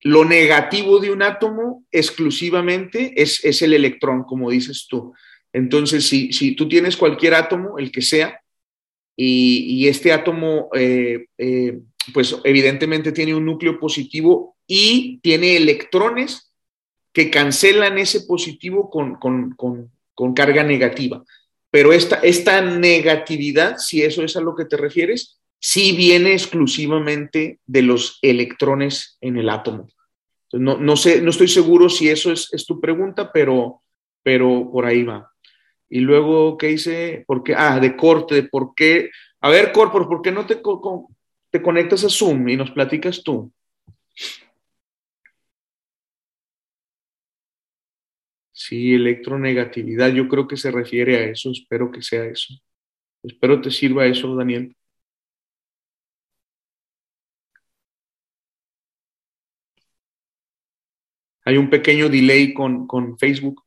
[0.00, 5.12] Lo negativo de un átomo exclusivamente es, es el electrón, como dices tú.
[5.52, 8.40] Entonces, si, si tú tienes cualquier átomo, el que sea,
[9.14, 11.80] y, este átomo, eh, eh,
[12.14, 16.50] pues evidentemente tiene un núcleo positivo y tiene electrones
[17.12, 19.90] que cancelan ese positivo con, con
[20.34, 21.24] carga negativa.
[21.70, 27.58] Pero esta, esta negatividad, si eso es a lo que te refieres, sí viene exclusivamente
[27.66, 29.88] de los electrones en el átomo.
[30.52, 33.82] No, no, sé, no estoy seguro si eso es, tu pregunta, pero,
[34.22, 35.32] pero por ahí va.
[35.88, 37.24] Y luego, ¿qué hice?
[37.26, 37.54] ¿Por qué?
[37.56, 39.10] Ah, de corte, ¿por qué?
[39.40, 40.60] A ver, Corpor, ¿por qué no te,
[41.50, 43.52] te conectas a Zoom y nos platicas tú?
[48.66, 52.54] Sí, electronegatividad, yo creo que se refiere a eso, espero que sea eso.
[53.22, 54.76] Espero te sirva eso, Daniel.
[61.44, 63.62] Hay un pequeño delay con, con Facebook,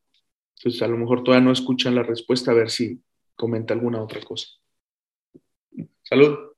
[0.57, 3.01] entonces a lo mejor todavía no escuchan la respuesta, a ver si
[3.35, 4.47] comenta alguna otra cosa.
[6.03, 6.56] Salud.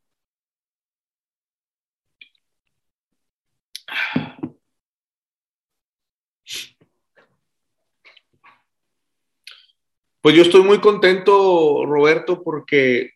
[10.22, 13.12] Pues yo estoy muy contento, Roberto, porque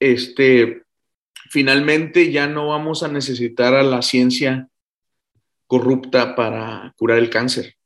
[0.00, 0.84] este,
[1.50, 4.68] finalmente ya no vamos a necesitar a la ciencia
[5.66, 7.76] corrupta para curar el cáncer.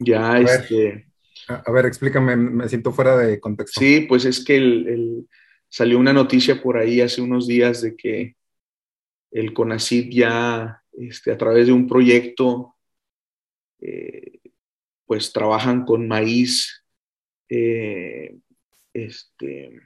[0.00, 1.08] Ya, a ver, este.
[1.48, 3.80] A ver, explícame, me siento fuera de contexto.
[3.80, 5.28] Sí, pues es que el,
[5.68, 8.36] salió una noticia por ahí hace unos días de que
[9.30, 12.76] el CONACYT ya, este, a través de un proyecto,
[13.80, 14.37] eh,
[15.08, 16.84] pues trabajan con maíz,
[17.48, 18.36] eh,
[18.92, 19.80] este,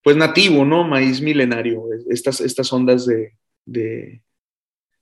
[0.00, 0.84] pues nativo, ¿no?
[0.84, 3.32] Maíz milenario, estas, estas ondas de,
[3.66, 4.22] de,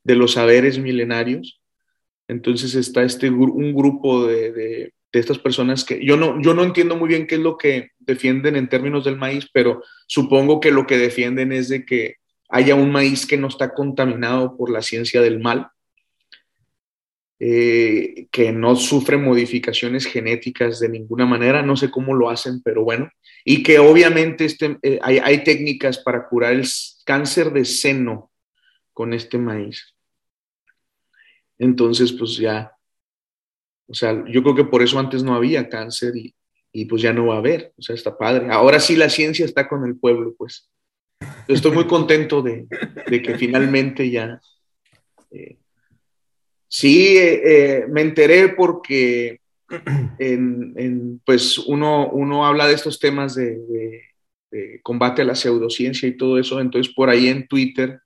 [0.04, 1.60] los saberes milenarios.
[2.28, 6.96] Entonces está este, un grupo de, de, estas personas que yo no, yo no entiendo
[6.96, 10.86] muy bien qué es lo que defienden en términos del maíz, pero supongo que lo
[10.86, 12.16] que defienden es de que
[12.48, 15.68] haya un maíz que no está contaminado por la ciencia del mal
[17.44, 22.84] eh, que no sufre modificaciones genéticas de ninguna manera, no sé cómo lo hacen, pero
[22.84, 23.10] bueno,
[23.44, 26.64] y que obviamente este, eh, hay, técnicas para curar el
[27.04, 28.30] cáncer de seno
[28.92, 29.92] con este maíz.
[31.58, 32.76] Entonces, pues ya,
[33.88, 37.26] o sea, yo creo que por eso antes no había cáncer y, pues ya no
[37.26, 38.52] va a haber, o sea, está padre.
[38.52, 40.70] Ahora sí la ciencia está con el pueblo, pues.
[41.48, 42.68] Estoy muy contento de,
[43.20, 44.40] que finalmente ya...
[45.32, 45.56] Eh,
[46.74, 49.40] Sí, eh, eh, me enteré porque
[50.18, 54.00] en, pues uno, uno habla de estos temas de,
[54.82, 58.00] combate a la pseudociencia y todo eso, entonces por ahí en Twitter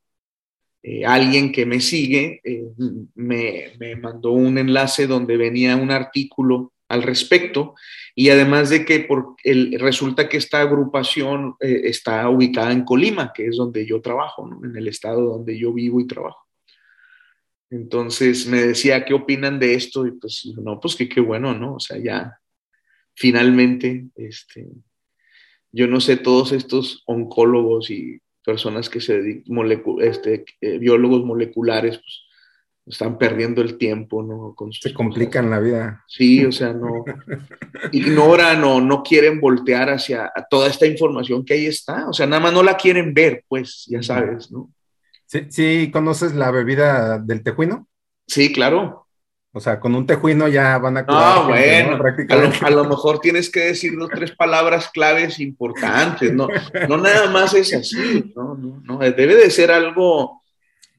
[0.82, 2.40] eh, alguien que me sigue
[3.14, 7.74] me, mandó un enlace donde venía un artículo al respecto.
[8.16, 13.46] Y además de que por el, resulta que esta agrupación está ubicada en Colima, que
[13.46, 16.45] es donde yo trabajo, en el estado donde yo vivo y trabajo.
[17.70, 20.06] Entonces me decía, ¿qué opinan de esto?
[20.06, 21.74] Y pues, no, pues que qué bueno, ¿no?
[21.74, 22.40] O sea, ya
[23.14, 24.68] finalmente, este,
[25.72, 31.98] yo no sé, todos estos oncólogos y personas que se dedican, este, eh, biólogos moleculares,
[31.98, 32.26] pues
[32.86, 34.54] están perdiendo el tiempo, ¿no?
[34.70, 36.04] se complican la vida.
[36.06, 37.04] Sí, o sea, no
[37.92, 42.40] ignoran o no quieren voltear hacia toda esta información que ahí está, o sea, nada
[42.40, 44.70] más no la quieren ver, pues, ya sabes, ¿no?
[45.27, 47.89] ¿Sí, conoces la bebida del tejuino?
[48.27, 49.07] Sí, claro.
[49.53, 51.22] O sea, con un tejuino ya van a curar.
[51.24, 51.99] Ah, bueno,
[52.61, 56.47] a, lo, mejor tienes que decir dos, tres palabras claves importantes, ¿no?
[56.89, 58.99] No nada más es así, no, no, no.
[58.99, 60.43] Debe de ser algo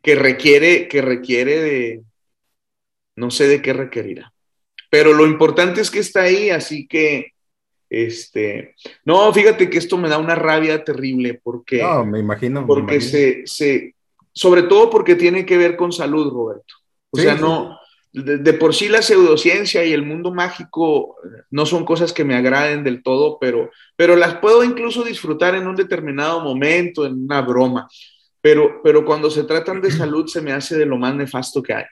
[0.02, 2.04] que requiere, que requiere de,
[3.16, 4.34] no sé de qué requerirá.
[4.90, 7.34] Pero lo importante es que está ahí, así que,
[7.90, 8.74] este,
[9.06, 11.84] no, fíjate que esto me da una rabia terrible porque...
[11.84, 12.66] No, me imagino.
[12.66, 13.94] Porque Se, se,
[14.38, 16.76] sobre todo porque tiene que ver con salud, Roberto.
[17.10, 17.80] O sea, no,
[18.14, 21.16] de, por sí la pseudociencia y el mundo mágico
[21.50, 25.68] no son cosas que me agraden del todo, pero, pero las puedo incluso disfrutar en
[25.68, 27.90] un determinado momento, en una broma.
[28.40, 31.74] Pero, pero cuando se tratan de salud se me hace de lo más nefasto que
[31.74, 31.86] hay.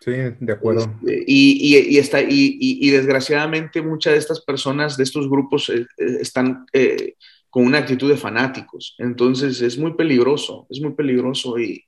[0.00, 0.82] Sí, de acuerdo.
[1.00, 6.16] Este, y, y, está, y, desgraciadamente muchas de estas personas, de estos grupos, eh, eh,
[6.20, 7.14] están eh,
[7.52, 8.94] con una actitud de fanáticos.
[8.96, 11.84] Entonces es muy peligroso, es muy peligroso y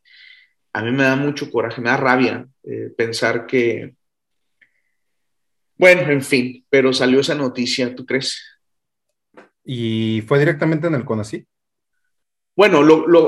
[0.75, 3.95] a mí me da mucho coraje, me da rabia eh, pensar que,
[5.79, 8.43] bueno, en fin, pero salió esa noticia, ¿tú crees?
[9.65, 11.47] ¿Y fue directamente en el CONACYT?
[12.55, 12.83] Bueno,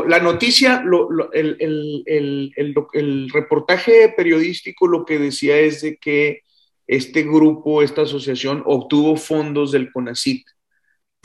[0.04, 0.84] la noticia,
[1.32, 6.42] el, reportaje periodístico lo que decía es de que
[6.86, 10.46] este grupo, esta asociación, obtuvo fondos del CONACIT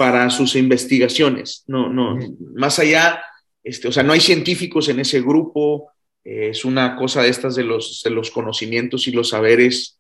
[0.02, 1.64] para sus investigaciones.
[1.68, 2.18] No, no,
[2.56, 3.22] más allá,
[3.64, 5.92] este, o sea, no hay científicos en ese grupo,
[6.24, 10.00] eh, es una cosa de estas de los, de los conocimientos y los saberes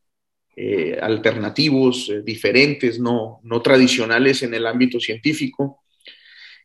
[0.56, 5.84] eh, alternativos, eh, diferentes, no, no tradicionales en el ámbito científico.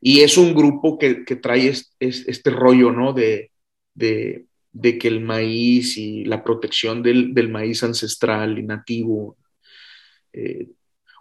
[0.01, 1.71] Y es un grupo que, trae
[2.01, 3.13] este rollo, ¿no?
[3.13, 3.51] De,
[3.93, 4.47] de,
[4.99, 9.37] que el maíz y la protección del, maíz ancestral y nativo,
[10.33, 10.69] eh,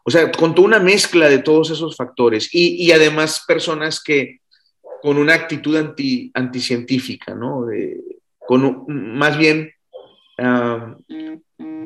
[0.08, 4.40] o sea, con toda una mezcla de todos esos factores y, además personas que
[5.02, 7.66] con una actitud anti, anticientífica, ¿no?
[8.40, 9.72] con, más bien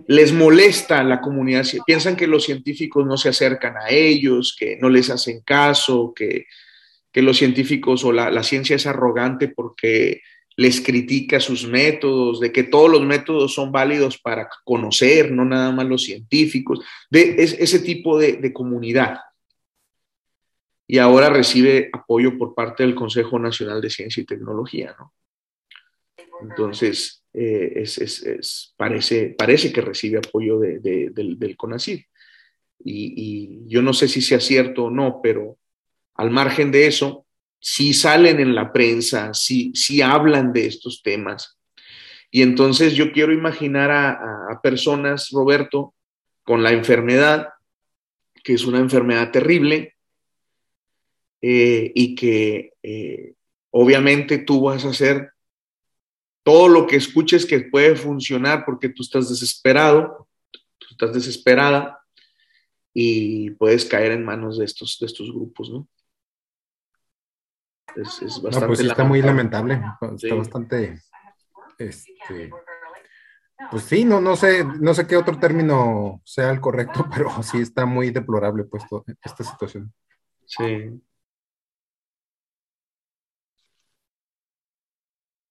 [0.07, 4.89] les molesta la comunidad, piensan que los científicos no se acercan a ellos, que no
[4.89, 6.45] les hacen caso, que
[7.11, 10.21] que los científicos o la, ciencia es arrogante porque
[10.59, 15.71] les critica sus métodos, de que todos los métodos son válidos para conocer, no nada
[15.71, 19.19] más los científicos, de ese tipo de, comunidad.
[20.85, 25.13] Y ahora recibe apoyo por parte del Consejo Nacional de Ciencia y Tecnología, ¿no?
[26.41, 27.85] Entonces, eh,
[28.75, 32.05] parece, parece que recibe apoyo del, del CONACYT.
[32.83, 35.57] Y, y, yo no sé si sea cierto o no, pero
[36.15, 37.25] al margen de eso,
[37.59, 41.57] si salen en la prensa, si, hablan de estos temas.
[42.31, 45.93] Y entonces yo quiero imaginar a, personas, Roberto,
[46.43, 47.49] con la enfermedad,
[48.43, 49.95] que es una enfermedad terrible,
[51.41, 53.33] eh, y que eh,
[53.71, 55.31] obviamente tú vas a hacer
[56.43, 61.99] todo lo que escuches que puede funcionar porque tú estás desesperado, tú estás desesperada
[62.93, 65.87] y puedes caer en manos de estos, de estos grupos, ¿no?
[67.95, 68.59] Es, es bastante.
[68.59, 69.81] No, pues está muy lamentable.
[70.15, 71.01] Está bastante.
[71.77, 72.51] Este,
[73.71, 77.59] pues sí, no, no sé, no sé qué otro término sea el correcto, pero sí
[77.59, 79.93] está muy deplorable puesto esta situación.
[80.45, 80.99] Sí.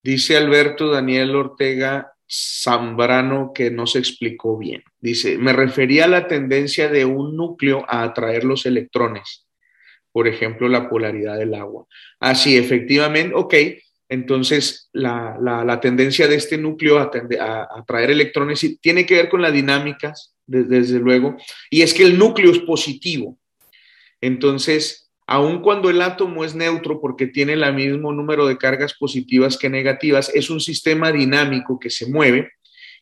[0.02, 4.82] Dice Alberto Daniel Ortega Zambrano que no se explicó bien.
[5.00, 9.47] Dice, me refería a la tendencia de un núcleo a atraer los electrones
[10.12, 11.86] por ejemplo, la polaridad del agua.
[12.20, 13.54] Así, efectivamente, ok,
[14.08, 19.52] entonces la, tendencia de este núcleo a, a, atraer electrones tiene que ver con las
[19.52, 21.36] dinámicas, desde luego,
[21.70, 23.38] y es que el núcleo es positivo.
[24.20, 29.58] Entonces, aun cuando el átomo es neutro porque tiene el mismo número de cargas positivas
[29.58, 32.50] que negativas, es un sistema dinámico que se mueve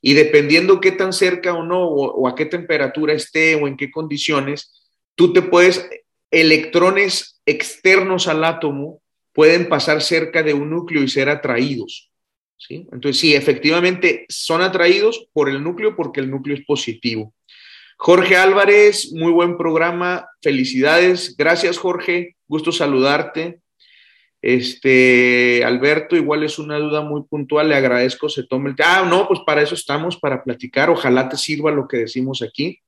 [0.02, 3.90] y dependiendo qué tan cerca o no, o a qué temperatura esté o en qué
[3.90, 4.72] condiciones,
[5.14, 5.88] tú te puedes
[6.30, 9.00] electrones externos al átomo
[9.32, 12.10] pueden pasar cerca de un núcleo y ser atraídos.
[12.56, 12.86] ¿sí?
[12.92, 17.34] Entonces, sí, efectivamente son atraídos por el núcleo porque el núcleo es positivo.
[17.98, 21.34] Jorge Álvarez, muy buen programa, felicidades.
[21.36, 23.60] Gracias, Jorge, gusto saludarte.
[24.42, 28.76] Este, Alberto, igual es una duda muy puntual, le agradezco, se tome el...
[28.84, 32.80] Ah, no, pues para eso estamos, para platicar, ojalá te sirva lo que decimos aquí.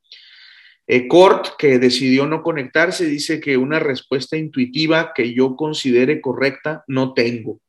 [0.91, 6.82] Eh, Cort, que decidió no conectarse, dice que una respuesta intuitiva que yo considere correcta
[6.86, 7.60] no tengo,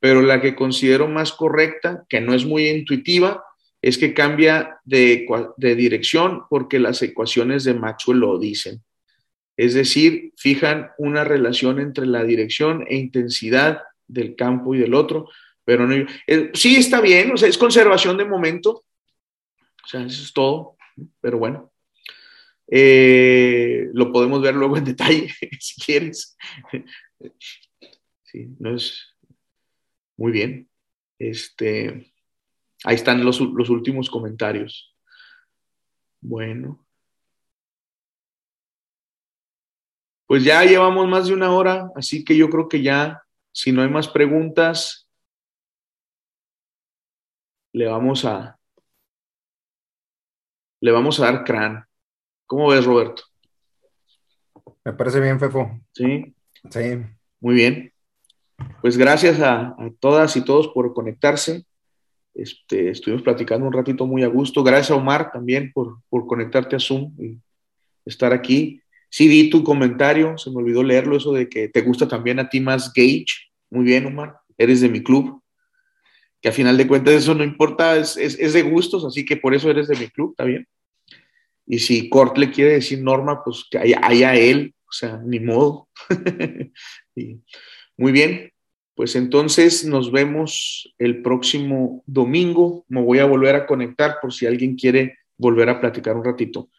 [0.00, 3.44] pero la que considero más correcta, que no es muy intuitiva,
[3.80, 5.24] es que cambia de,
[5.56, 8.82] dirección porque las ecuaciones de Maxwell lo dicen.
[9.56, 15.28] Es decir, fijan una relación entre la dirección e intensidad del campo y del otro,
[15.64, 15.94] pero no,
[16.26, 18.84] eh, sí está bien, o sea, es conservación de momento,
[19.84, 20.76] o sea, eso es todo,
[21.20, 21.70] pero bueno.
[22.70, 25.28] Eh, lo podemos ver luego en detalle,
[25.60, 26.36] si quieres.
[28.24, 29.16] Sí, no es
[30.16, 30.68] muy bien.
[31.18, 32.12] Este,
[32.84, 34.94] ahí están los, los últimos comentarios.
[36.20, 36.84] Bueno.
[40.26, 43.80] Pues ya llevamos más de una hora, así que yo creo que ya, si no
[43.80, 45.08] hay más preguntas,
[47.72, 48.58] le vamos a,
[50.80, 51.87] le vamos a dar crán.
[52.48, 53.24] ¿Cómo ves, Roberto?
[54.82, 55.70] Me parece bien, Fefo.
[55.92, 56.34] Sí.
[56.70, 56.80] Sí.
[57.40, 57.92] Muy bien.
[58.80, 61.66] Pues gracias a, todas y todos por conectarse.
[62.32, 64.64] Este, estuvimos platicando un ratito muy a gusto.
[64.64, 67.38] Gracias a Omar también por, conectarte a Zoom y
[68.06, 68.80] estar aquí.
[69.10, 72.48] Sí vi tu comentario, se me olvidó leerlo, eso de que te gusta también a
[72.48, 73.26] ti más Gage.
[73.68, 75.42] Muy bien, Omar, eres de mi club.
[76.40, 79.54] Que a final de cuentas eso no importa, es, es de gustos, así que por
[79.54, 80.66] eso eres de mi club, ¿está bien?
[81.68, 85.88] Y si Cort le quiere decir Norma, pues que haya, él, o sea, ni modo.
[87.98, 88.50] Muy bien,
[88.94, 92.86] pues entonces nos vemos el próximo domingo.
[92.88, 96.70] Me voy a volver a conectar por si alguien quiere volver a platicar un ratito.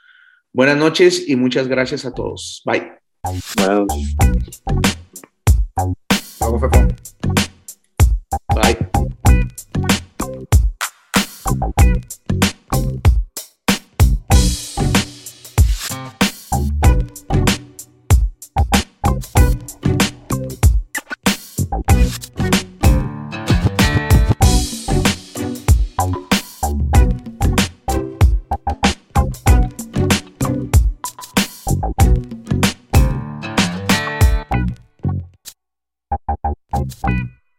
[0.52, 2.64] Buenas noches y muchas gracias a todos.
[2.66, 2.94] Bye.
[12.76, 13.19] Bye.